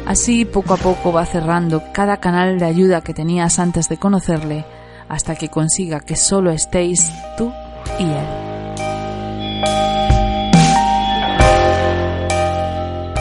Así 0.06 0.44
poco 0.44 0.74
a 0.74 0.76
poco 0.76 1.12
va 1.12 1.26
cerrando 1.26 1.82
cada 1.92 2.18
canal 2.18 2.58
de 2.58 2.64
ayuda 2.64 3.02
que 3.02 3.12
tenías 3.12 3.58
antes 3.58 3.88
de 3.88 3.98
conocerle 3.98 4.64
hasta 5.08 5.34
que 5.36 5.48
consiga 5.48 6.00
que 6.00 6.16
solo 6.16 6.50
estéis 6.50 7.10
tú 7.36 7.52
y 7.98 8.04
él. 8.04 8.46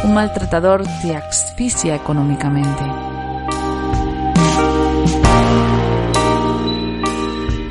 Un 0.03 0.13
maltratador 0.13 0.83
te 1.01 1.15
asfixia 1.15 1.95
económicamente. 1.95 2.83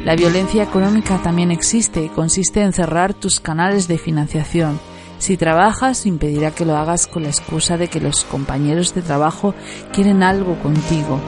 La 0.05 0.17
violencia 0.17 0.63
económica 0.63 1.19
también 1.23 1.51
existe 1.51 2.03
y 2.03 2.09
consiste 2.09 2.61
en 2.61 2.73
cerrar 2.75 3.15
tus 3.15 3.41
canales 3.41 3.89
de 3.89 3.97
financiación. 3.97 4.79
Si 5.19 5.39
trabajas, 5.39 6.05
impedirá 6.05 6.51
que 6.51 6.67
lo 6.67 6.77
hagas 6.77 7.07
con 7.07 7.23
la 7.23 7.31
excusa 7.31 7.79
de 7.79 7.89
que 7.89 8.01
los 8.01 8.25
compañeros 8.25 8.95
de 8.95 9.01
trabajo 9.01 9.55
quieren 9.93 10.23
algo 10.23 10.59
contigo. 10.59 11.21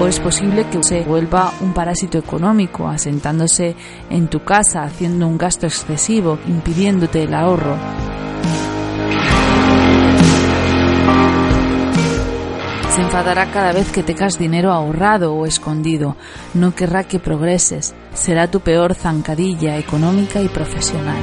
O 0.00 0.06
es 0.06 0.20
posible 0.20 0.66
que 0.70 0.82
se 0.82 1.02
vuelva 1.02 1.52
un 1.60 1.72
parásito 1.72 2.18
económico, 2.18 2.88
asentándose 2.88 3.74
en 4.10 4.28
tu 4.28 4.44
casa, 4.44 4.82
haciendo 4.82 5.26
un 5.26 5.36
gasto 5.36 5.66
excesivo, 5.66 6.38
impidiéndote 6.46 7.24
el 7.24 7.34
ahorro. 7.34 7.76
Se 12.94 13.02
enfadará 13.02 13.50
cada 13.50 13.72
vez 13.72 13.90
que 13.90 14.02
tengas 14.02 14.38
dinero 14.38 14.72
ahorrado 14.72 15.34
o 15.34 15.46
escondido. 15.46 16.16
No 16.54 16.74
querrá 16.74 17.04
que 17.04 17.18
progreses. 17.18 17.94
Será 18.12 18.50
tu 18.50 18.60
peor 18.60 18.94
zancadilla 18.94 19.78
económica 19.78 20.40
y 20.40 20.48
profesional. 20.48 21.22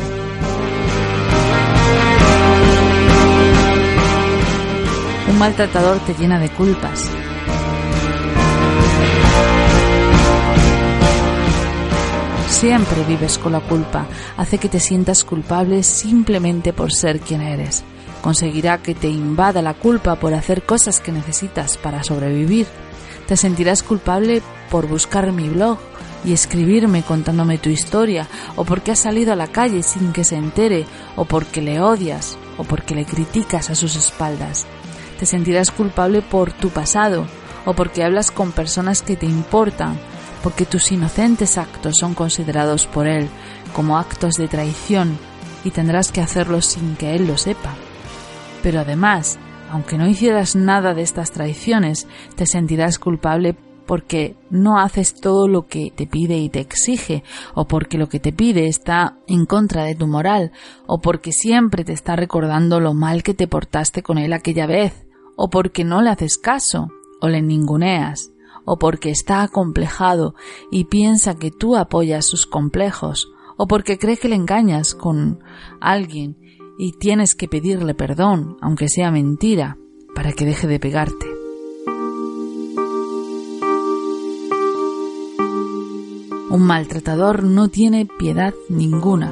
Un 5.30 5.38
maltratador 5.38 6.00
te 6.00 6.14
llena 6.14 6.40
de 6.40 6.50
culpas. 6.50 7.10
Siempre 12.56 13.04
vives 13.04 13.38
con 13.38 13.52
la 13.52 13.60
culpa. 13.60 14.08
Hace 14.38 14.58
que 14.58 14.70
te 14.70 14.80
sientas 14.80 15.24
culpable 15.24 15.84
simplemente 15.84 16.74
por 16.74 16.92
ser 16.92 17.20
quien 17.20 17.42
eres 17.42 17.84
conseguirá 18.26 18.80
que 18.80 18.96
te 18.96 19.08
invada 19.08 19.62
la 19.62 19.76
culpa 19.76 20.16
por 20.16 20.34
hacer 20.34 20.64
cosas 20.64 21.00
que 21.00 21.12
necesitas 21.12 21.78
para 21.78 22.04
sobrevivir. 22.04 22.66
Te 23.28 23.38
sentirás 23.38 23.84
culpable 23.84 24.42
por 24.72 24.88
buscar 24.88 25.32
mi 25.32 25.48
blog 25.48 25.78
y 26.24 26.34
escribirme 26.34 27.04
contándome 27.04 27.60
tu 27.60 27.70
historia, 27.70 28.28
o 28.56 28.66
porque 28.66 28.92
has 28.92 28.98
salido 28.98 29.32
a 29.32 29.36
la 29.36 29.46
calle 29.46 29.84
sin 29.84 30.12
que 30.12 30.24
se 30.24 30.38
entere, 30.38 30.88
o 31.16 31.26
porque 31.26 31.62
le 31.62 31.80
odias, 31.80 32.40
o 32.58 32.64
porque 32.64 32.96
le 32.96 33.06
criticas 33.06 33.70
a 33.70 33.76
sus 33.76 33.96
espaldas. 33.96 34.66
Te 35.20 35.28
sentirás 35.28 35.70
culpable 35.70 36.24
por 36.24 36.52
tu 36.52 36.70
pasado, 36.70 37.28
o 37.64 37.76
porque 37.76 38.04
hablas 38.04 38.32
con 38.32 38.52
personas 38.52 39.04
que 39.04 39.16
te 39.16 39.28
importan, 39.28 40.00
porque 40.46 40.68
tus 40.68 40.92
inocentes 40.92 41.58
actos 41.58 41.98
son 41.98 42.14
considerados 42.14 42.86
por 42.86 43.08
él 43.08 43.30
como 43.74 43.98
actos 43.98 44.36
de 44.36 44.48
traición 44.48 45.18
y 45.64 45.72
tendrás 45.72 46.12
que 46.12 46.22
hacerlos 46.22 46.68
sin 46.68 46.96
que 46.98 47.16
él 47.16 47.26
lo 47.26 47.36
sepa. 47.36 47.74
Pero 48.62 48.82
además, 48.82 49.40
aunque 49.72 49.98
no 49.98 50.08
hicieras 50.08 50.56
nada 50.56 50.94
de 50.94 51.02
estas 51.02 51.32
traiciones, 51.32 52.08
te 52.36 52.46
sentirás 52.46 53.00
culpable 53.00 53.58
porque 53.88 54.36
no 54.52 54.78
haces 54.78 55.16
todo 55.16 55.48
lo 55.48 55.66
que 55.66 55.90
te 55.90 56.06
pide 56.06 56.38
y 56.38 56.50
te 56.50 56.60
exige, 56.60 57.24
o 57.56 57.66
porque 57.68 57.98
lo 57.98 58.08
que 58.08 58.20
te 58.20 58.32
pide 58.32 58.68
está 58.68 59.18
en 59.26 59.48
contra 59.48 59.84
de 59.84 59.96
tu 59.96 60.06
moral, 60.06 60.52
o 60.86 61.02
porque 61.02 61.32
siempre 61.32 61.84
te 61.84 61.94
está 61.94 62.16
recordando 62.16 62.80
lo 62.80 62.94
mal 62.94 63.24
que 63.24 63.34
te 63.34 63.48
portaste 63.48 64.04
con 64.04 64.20
él 64.20 64.32
aquella 64.32 64.68
vez, 64.68 65.08
o 65.36 65.50
porque 65.50 65.84
no 65.84 66.04
le 66.04 66.12
haces 66.12 66.38
caso, 66.38 66.90
o 67.20 67.30
le 67.30 67.42
ninguneas, 67.42 68.30
o 68.66 68.78
porque 68.78 69.12
está 69.12 69.44
acomplejado 69.44 70.36
y 70.72 70.86
piensa 70.86 71.36
que 71.36 71.52
tú 71.52 71.76
apoyas 71.76 72.26
sus 72.26 72.46
complejos, 72.46 73.32
o 73.58 73.68
porque 73.68 73.98
cree 73.98 74.18
que 74.18 74.28
le 74.28 74.36
engañas 74.36 74.96
con 74.96 75.40
alguien 75.80 76.38
y 76.78 76.94
tienes 76.94 77.36
que 77.36 77.48
pedirle 77.48 77.94
perdón, 77.94 78.58
aunque 78.62 78.90
sea 78.90 79.12
mentira, 79.12 79.78
para 80.14 80.34
que 80.34 80.46
deje 80.46 80.68
de 80.68 80.80
pegarte. 80.80 81.26
Un 86.50 86.62
maltratador 86.62 87.44
no 87.44 87.68
tiene 87.68 88.06
piedad 88.06 88.54
ninguna. 88.70 89.32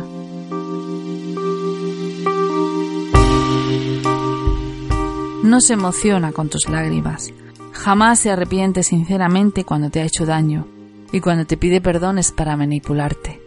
No 5.43 5.61
se 5.61 5.73
emociona 5.73 6.31
con 6.31 6.49
tus 6.49 6.67
lágrimas. 6.67 7.31
Jamás 7.73 8.19
se 8.19 8.31
arrepiente 8.31 8.83
sinceramente 8.83 9.65
cuando 9.65 9.89
te 9.89 9.99
ha 9.99 10.05
hecho 10.05 10.25
daño 10.25 10.67
y 11.11 11.19
cuando 11.19 11.45
te 11.45 11.57
pide 11.57 11.81
perdón 11.81 12.17
es 12.17 12.31
para 12.31 12.55
manipularte. 12.55 13.41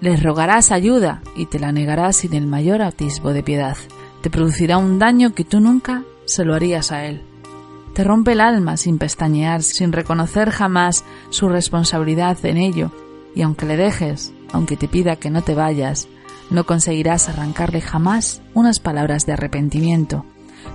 Les 0.00 0.22
rogarás 0.22 0.70
ayuda 0.70 1.22
y 1.34 1.46
te 1.46 1.58
la 1.58 1.72
negarás 1.72 2.16
sin 2.16 2.34
el 2.34 2.46
mayor 2.46 2.82
atisbo 2.82 3.32
de 3.32 3.42
piedad. 3.42 3.76
Te 4.22 4.30
producirá 4.30 4.78
un 4.78 4.98
daño 4.98 5.34
que 5.34 5.44
tú 5.44 5.60
nunca 5.60 6.04
se 6.24 6.44
lo 6.44 6.54
harías 6.54 6.92
a 6.92 7.04
él. 7.06 7.22
Te 7.94 8.04
rompe 8.04 8.32
el 8.32 8.40
alma 8.40 8.76
sin 8.76 8.98
pestañear, 8.98 9.62
sin 9.62 9.92
reconocer 9.92 10.50
jamás 10.50 11.04
su 11.30 11.48
responsabilidad 11.48 12.38
en 12.44 12.58
ello, 12.58 12.92
y 13.34 13.42
aunque 13.42 13.66
le 13.66 13.76
dejes, 13.76 14.32
aunque 14.52 14.76
te 14.76 14.86
pida 14.86 15.16
que 15.16 15.30
no 15.30 15.42
te 15.42 15.54
vayas, 15.54 16.06
no 16.50 16.64
conseguirás 16.64 17.28
arrancarle 17.28 17.80
jamás 17.80 18.40
unas 18.54 18.78
palabras 18.78 19.26
de 19.26 19.32
arrepentimiento, 19.32 20.24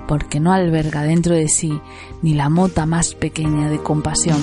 porque 0.08 0.40
no 0.40 0.54
alberga 0.54 1.04
dentro 1.04 1.36
de 1.36 1.48
sí 1.48 1.72
ni 2.22 2.34
la 2.34 2.50
mota 2.50 2.86
más 2.86 3.16
pequeña 3.16 3.70
de 3.70 3.80
compasión. 3.80 4.40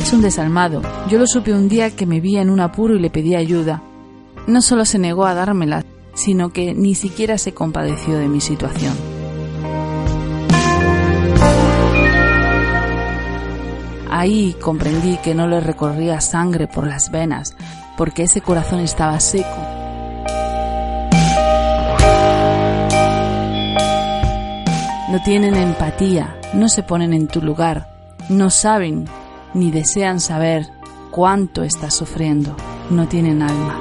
Es 0.00 0.12
un 0.12 0.22
desalmado. 0.22 0.82
Yo 1.08 1.18
lo 1.18 1.26
supe 1.26 1.52
un 1.52 1.68
día 1.68 1.90
que 1.90 2.06
me 2.06 2.20
vi 2.20 2.36
en 2.36 2.50
un 2.50 2.60
apuro 2.60 2.94
y 2.94 3.00
le 3.00 3.10
pedí 3.10 3.34
ayuda. 3.34 3.82
No 4.46 4.62
solo 4.62 4.84
se 4.84 5.00
negó 5.00 5.26
a 5.26 5.34
dármela, 5.34 5.84
sino 6.14 6.50
que 6.50 6.74
ni 6.74 6.94
siquiera 6.94 7.38
se 7.38 7.52
compadeció 7.52 8.16
de 8.16 8.28
mi 8.28 8.40
situación. 8.40 8.94
Ahí 14.10 14.56
comprendí 14.60 15.18
que 15.18 15.34
no 15.34 15.46
le 15.46 15.60
recorría 15.60 16.20
sangre 16.20 16.68
por 16.68 16.86
las 16.86 17.10
venas, 17.10 17.54
porque 17.98 18.22
ese 18.22 18.40
corazón 18.40 18.80
estaba 18.80 19.20
seco. 19.20 19.75
No 25.16 25.22
tienen 25.22 25.54
empatía, 25.54 26.38
no 26.52 26.68
se 26.68 26.82
ponen 26.82 27.14
en 27.14 27.26
tu 27.26 27.40
lugar, 27.40 27.88
no 28.28 28.50
saben 28.50 29.06
ni 29.54 29.70
desean 29.70 30.20
saber 30.20 30.66
cuánto 31.10 31.62
estás 31.62 31.94
sufriendo. 31.94 32.54
No 32.90 33.08
tienen 33.08 33.40
alma. 33.40 33.80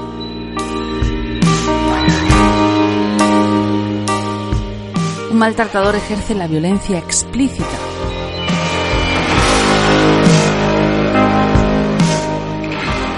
Un 5.29 5.37
maltratador 5.37 5.95
ejerce 5.95 6.35
la 6.35 6.47
violencia 6.47 6.99
explícita. 6.99 7.77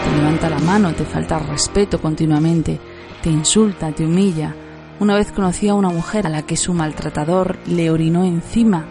Te 0.03 0.17
levanta 0.17 0.49
la 0.49 0.57
mano, 0.57 0.91
te 0.93 1.05
falta 1.05 1.37
respeto 1.37 2.01
continuamente, 2.01 2.79
te 3.21 3.29
insulta, 3.29 3.91
te 3.91 4.03
humilla. 4.03 4.55
Una 4.99 5.15
vez 5.15 5.31
conocí 5.31 5.67
a 5.69 5.75
una 5.75 5.89
mujer 5.89 6.25
a 6.25 6.29
la 6.29 6.41
que 6.41 6.57
su 6.57 6.73
maltratador 6.73 7.59
le 7.67 7.91
orinó 7.91 8.23
encima 8.23 8.87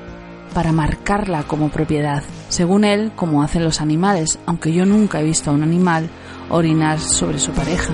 para 0.54 0.70
marcarla 0.70 1.42
como 1.42 1.68
propiedad, 1.68 2.22
según 2.48 2.84
él, 2.84 3.10
como 3.16 3.42
hacen 3.42 3.64
los 3.64 3.80
animales, 3.80 4.38
aunque 4.46 4.72
yo 4.72 4.86
nunca 4.86 5.20
he 5.20 5.24
visto 5.24 5.50
a 5.50 5.54
un 5.54 5.64
animal 5.64 6.08
orinar 6.48 7.00
sobre 7.00 7.40
su 7.40 7.50
pareja. 7.50 7.92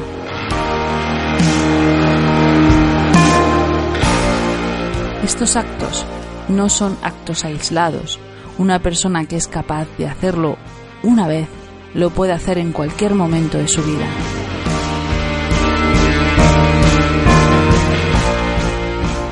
Estos 5.25 5.57
actos 5.57 6.05
no 6.48 6.68
son 6.68 6.98
actos 7.03 7.46
aislados. 7.46 8.20
Una 8.59 8.81
persona 8.81 9.25
que 9.25 9.37
es 9.37 9.48
capaz 9.48 9.87
de 9.96 10.07
hacerlo 10.07 10.59
una 11.03 11.27
vez 11.27 11.48
lo 11.94 12.11
puede 12.11 12.33
hacer 12.33 12.59
en 12.59 12.72
cualquier 12.72 13.14
momento 13.14 13.57
de 13.57 13.68
su 13.68 13.83
vida. 13.83 14.07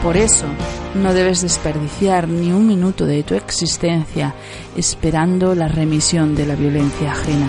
Por 0.03 0.17
eso, 0.17 0.47
no 0.95 1.13
debes 1.13 1.43
desperdiciar 1.43 2.27
ni 2.27 2.53
un 2.53 2.67
minuto 2.67 3.05
de 3.05 3.23
tu 3.23 3.35
existencia 3.35 4.35
esperando 4.75 5.55
la 5.55 5.69
remisión 5.69 6.35
de 6.35 6.47
la 6.47 6.55
violencia 6.55 7.13
ajena. 7.13 7.49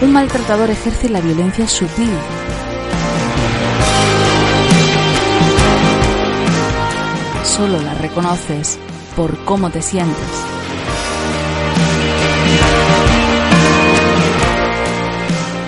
Un 0.00 0.12
maltratador 0.12 0.70
ejerce 0.70 1.08
la 1.08 1.20
violencia 1.20 1.66
sutil. 1.66 2.10
Solo 7.42 7.82
la 7.82 7.94
reconoces 7.94 8.78
por 9.16 9.44
cómo 9.44 9.70
te 9.70 9.82
sientes. 9.82 10.53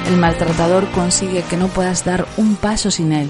El 0.08 0.18
maltratador 0.18 0.88
consigue 0.92 1.42
que 1.42 1.56
no 1.56 1.66
puedas 1.66 2.04
dar 2.04 2.26
un 2.36 2.54
paso 2.54 2.92
sin 2.92 3.12
él, 3.12 3.28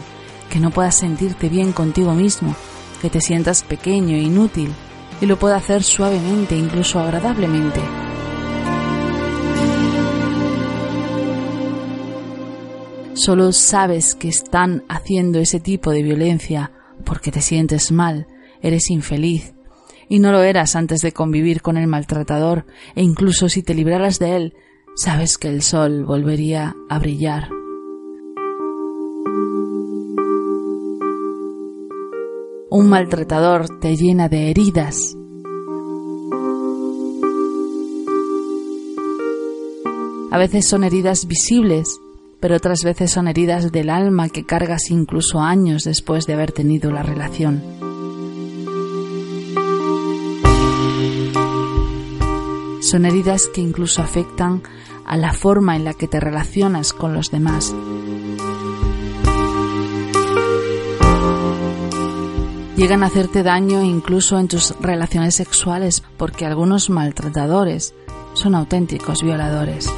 que 0.51 0.61
no 0.61 0.71
puedas 0.71 0.95
sentirte 0.95 1.49
bien 1.49 1.73
contigo 1.73 2.13
mismo, 2.13 2.55
que 3.01 3.09
te 3.09 3.21
sientas 3.21 3.63
pequeño 3.63 4.15
e 4.15 4.21
inútil, 4.21 4.73
y 5.21 5.27
lo 5.27 5.39
puede 5.39 5.55
hacer 5.55 5.83
suavemente, 5.83 6.55
incluso 6.55 7.01
agradablemente. 7.01 7.81
Solo 13.15 13.53
sabes 13.53 14.15
que 14.15 14.29
están 14.29 14.85
haciendo 14.91 15.39
ese 15.39 15.59
tipo 15.59 15.91
de 15.91 16.03
violencia 16.03 16.73
porque 17.07 17.33
te 17.33 17.41
sientes 17.41 17.91
mal, 17.91 18.27
eres 18.61 18.91
infeliz, 18.91 19.55
y 20.11 20.19
no 20.19 20.31
lo 20.31 20.43
eras 20.43 20.77
antes 20.77 21.01
de 21.01 21.13
convivir 21.13 21.63
con 21.63 21.79
el 21.79 21.87
maltratador, 21.87 22.67
e 22.95 23.03
incluso 23.03 23.49
si 23.49 23.63
te 23.63 23.75
libraras 23.75 24.19
de 24.19 24.37
él, 24.37 24.55
sabes 24.97 25.37
que 25.37 25.49
el 25.49 25.63
sol 25.63 26.05
volvería 26.05 26.75
a 26.89 26.99
brillar. 26.99 27.51
Un 32.71 32.89
maltratador 32.89 33.79
te 33.79 33.95
llena 33.95 34.29
de 34.29 34.51
heridas. 34.51 35.17
A 40.31 40.39
veces 40.39 40.67
son 40.67 40.83
heridas 40.83 41.27
visibles, 41.27 42.01
pero 42.41 42.57
otras 42.57 42.83
veces 42.83 43.13
son 43.13 43.29
heridas 43.29 43.71
del 43.73 43.91
alma 43.91 44.29
que 44.29 44.45
cargas 44.45 44.91
incluso 44.91 45.41
años 45.41 45.85
después 45.85 46.27
de 46.27 46.35
haber 46.35 46.53
tenido 46.53 46.91
la 46.91 47.03
relación. 47.03 47.76
Son 52.87 53.05
heridas 53.05 53.49
que 53.53 53.61
incluso 53.61 54.01
afectan 54.01 54.63
a 55.05 55.17
la 55.17 55.33
forma 55.33 55.75
en 55.75 55.83
la 55.83 55.93
que 55.93 56.07
te 56.07 56.21
relacionas 56.21 56.93
con 56.93 57.15
los 57.15 57.33
demás. 57.33 57.75
Llegan 62.77 63.03
a 63.03 63.07
hacerte 63.07 63.43
daño 63.43 63.83
incluso 63.83 64.39
en 64.39 64.47
tus 64.47 64.73
relaciones 64.81 65.35
sexuales 65.35 66.05
porque 66.17 66.47
algunos 66.47 66.89
maltratadores 66.89 67.93
son 68.35 68.55
auténticos 68.55 69.21
violadores. 69.25 69.93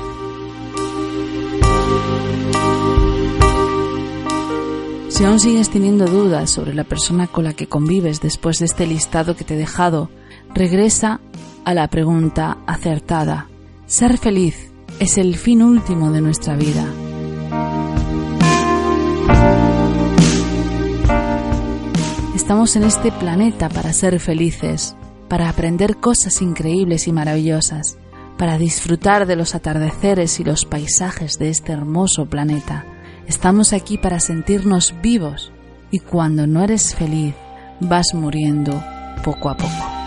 Si 5.11 5.25
aún 5.25 5.41
sigues 5.41 5.69
teniendo 5.69 6.07
dudas 6.07 6.49
sobre 6.49 6.73
la 6.73 6.85
persona 6.85 7.27
con 7.27 7.45
la 7.45 7.53
que 7.53 7.69
convives 7.69 8.23
después 8.23 8.61
de 8.61 8.65
este 8.65 8.87
listado 8.87 9.37
que 9.37 9.45
te 9.45 9.57
he 9.57 9.59
dejado, 9.59 10.09
regresa 10.55 11.21
a 11.69 11.75
la 11.75 11.87
pregunta 11.89 12.57
acertada. 12.67 13.47
Ser 13.85 14.17
feliz 14.17 14.71
es 15.01 15.19
el 15.19 15.37
fin 15.37 15.63
último 15.63 16.11
de 16.11 16.23
nuestra 16.23 16.57
vida. 16.57 16.83
Estamos 22.35 22.75
en 22.75 22.85
este 22.85 23.13
planeta 23.13 23.69
para 23.69 23.93
ser 23.93 24.19
felices, 24.19 24.97
para 25.29 25.51
aprender 25.51 25.99
cosas 25.99 26.41
increíbles 26.41 27.07
y 27.07 27.13
maravillosas, 27.13 27.99
para 28.39 28.57
disfrutar 28.57 29.27
de 29.27 29.37
los 29.37 29.55
atardeceres 29.55 30.41
y 30.41 30.45
los 30.45 30.65
paisajes 30.65 31.39
de 31.39 31.51
este 31.51 31.73
hermoso 31.73 32.25
planeta. 32.31 32.87
Estamos 33.27 33.75
aquí 33.75 33.99
para 33.99 34.21
sentirnos 34.21 34.95
vivos 35.03 35.53
y 35.91 35.99
cuando 35.99 36.47
no 36.47 36.65
eres 36.65 36.95
feliz 36.95 37.35
vas 37.79 38.15
muriendo 38.15 38.83
poco 39.23 39.51
a 39.51 39.57
poco. 39.59 39.98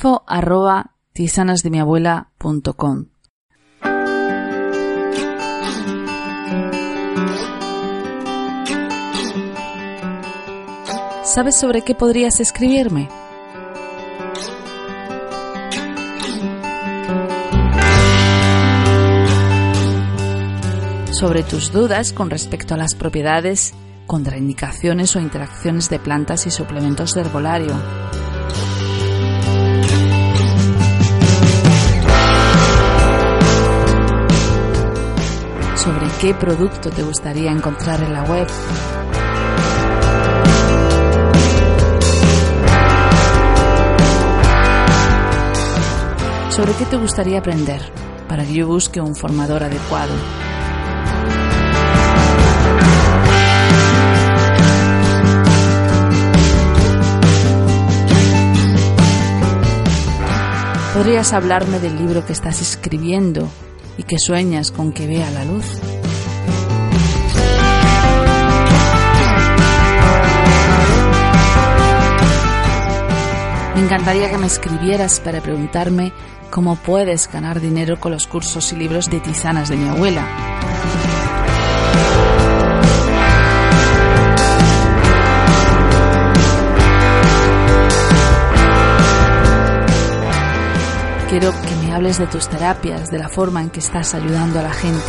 Info 0.00 0.24
¿Sabes 11.22 11.60
sobre 11.60 11.82
qué 11.82 11.94
podrías 11.94 12.40
escribirme? 12.40 13.08
Sobre 21.12 21.42
tus 21.42 21.72
dudas 21.72 22.14
con 22.14 22.30
respecto 22.30 22.72
a 22.72 22.78
las 22.78 22.94
propiedades, 22.94 23.74
contraindicaciones 24.06 25.14
o 25.14 25.20
interacciones 25.20 25.90
de 25.90 25.98
plantas 25.98 26.46
y 26.46 26.50
suplementos 26.50 27.12
de 27.12 27.20
herbolario 27.20 28.19
sobre 35.80 36.08
qué 36.20 36.34
producto 36.34 36.90
te 36.90 37.02
gustaría 37.02 37.50
encontrar 37.50 38.02
en 38.02 38.12
la 38.12 38.22
web. 38.24 38.46
Sobre 46.50 46.72
qué 46.74 46.84
te 46.84 46.96
gustaría 46.98 47.38
aprender 47.38 47.80
para 48.28 48.44
que 48.44 48.52
yo 48.52 48.66
busque 48.66 49.00
un 49.00 49.16
formador 49.16 49.62
adecuado. 49.62 50.12
Podrías 60.92 61.32
hablarme 61.32 61.78
del 61.78 61.96
libro 61.96 62.26
que 62.26 62.34
estás 62.34 62.60
escribiendo 62.60 63.48
y 64.00 64.02
que 64.02 64.18
sueñas 64.18 64.70
con 64.70 64.94
que 64.94 65.06
vea 65.06 65.30
la 65.30 65.44
luz. 65.44 65.66
Me 73.74 73.82
encantaría 73.82 74.30
que 74.30 74.38
me 74.38 74.46
escribieras 74.46 75.20
para 75.20 75.42
preguntarme 75.42 76.14
cómo 76.48 76.76
puedes 76.76 77.30
ganar 77.30 77.60
dinero 77.60 78.00
con 78.00 78.12
los 78.12 78.26
cursos 78.26 78.72
y 78.72 78.76
libros 78.76 79.10
de 79.10 79.20
tisanas 79.20 79.68
de 79.68 79.76
mi 79.76 79.86
abuela. 79.86 80.26
Quiero 91.28 91.52
que 91.52 91.79
hables 91.90 92.18
de 92.18 92.26
tus 92.26 92.48
terapias, 92.48 93.10
de 93.10 93.18
la 93.18 93.28
forma 93.28 93.62
en 93.62 93.70
que 93.70 93.80
estás 93.80 94.14
ayudando 94.14 94.60
a 94.60 94.62
la 94.62 94.72
gente. 94.72 95.00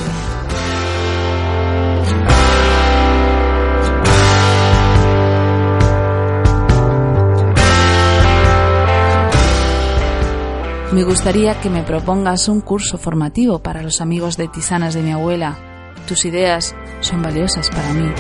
Me 10.92 11.04
gustaría 11.04 11.60
que 11.62 11.70
me 11.70 11.84
propongas 11.84 12.50
un 12.50 12.60
curso 12.60 12.98
formativo 12.98 13.60
para 13.60 13.82
los 13.82 14.02
amigos 14.02 14.36
de 14.36 14.50
Tisanas 14.50 14.94
de 14.94 15.02
mi 15.02 15.12
abuela. 15.12 15.58
Tus 16.06 16.26
ideas 16.26 16.76
son 17.00 17.22
valiosas 17.22 17.70
para 17.70 17.94
mí. 17.94 18.12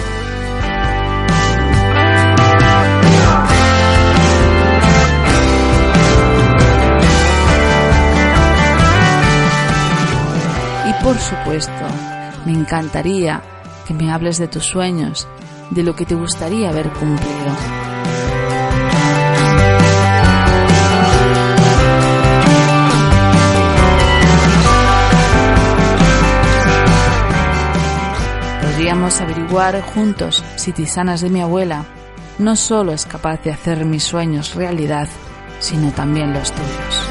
Por 11.12 11.20
supuesto, 11.20 11.86
me 12.46 12.54
encantaría 12.54 13.42
que 13.86 13.94
me 13.94 14.14
hables 14.14 14.38
de 14.38 14.48
tus 14.48 14.64
sueños, 14.64 15.28
de 15.70 15.84
lo 15.84 15.94
que 15.94 16.06
te 16.06 16.16
gustaría 16.16 16.70
haber 16.70 16.90
cumplido. 16.90 17.54
Podríamos 28.62 29.20
averiguar 29.20 29.82
juntos 29.82 30.42
si 30.56 30.72
Tisanas 30.72 31.20
de 31.20 31.30
mi 31.30 31.42
abuela 31.42 31.84
no 32.40 32.56
solo 32.56 32.94
es 32.94 33.06
capaz 33.06 33.44
de 33.44 33.52
hacer 33.52 33.84
mis 33.84 34.06
sueños 34.06 34.56
realidad, 34.56 35.10
sino 35.60 35.92
también 35.92 36.32
los 36.32 36.54
tuyos. 36.54 37.11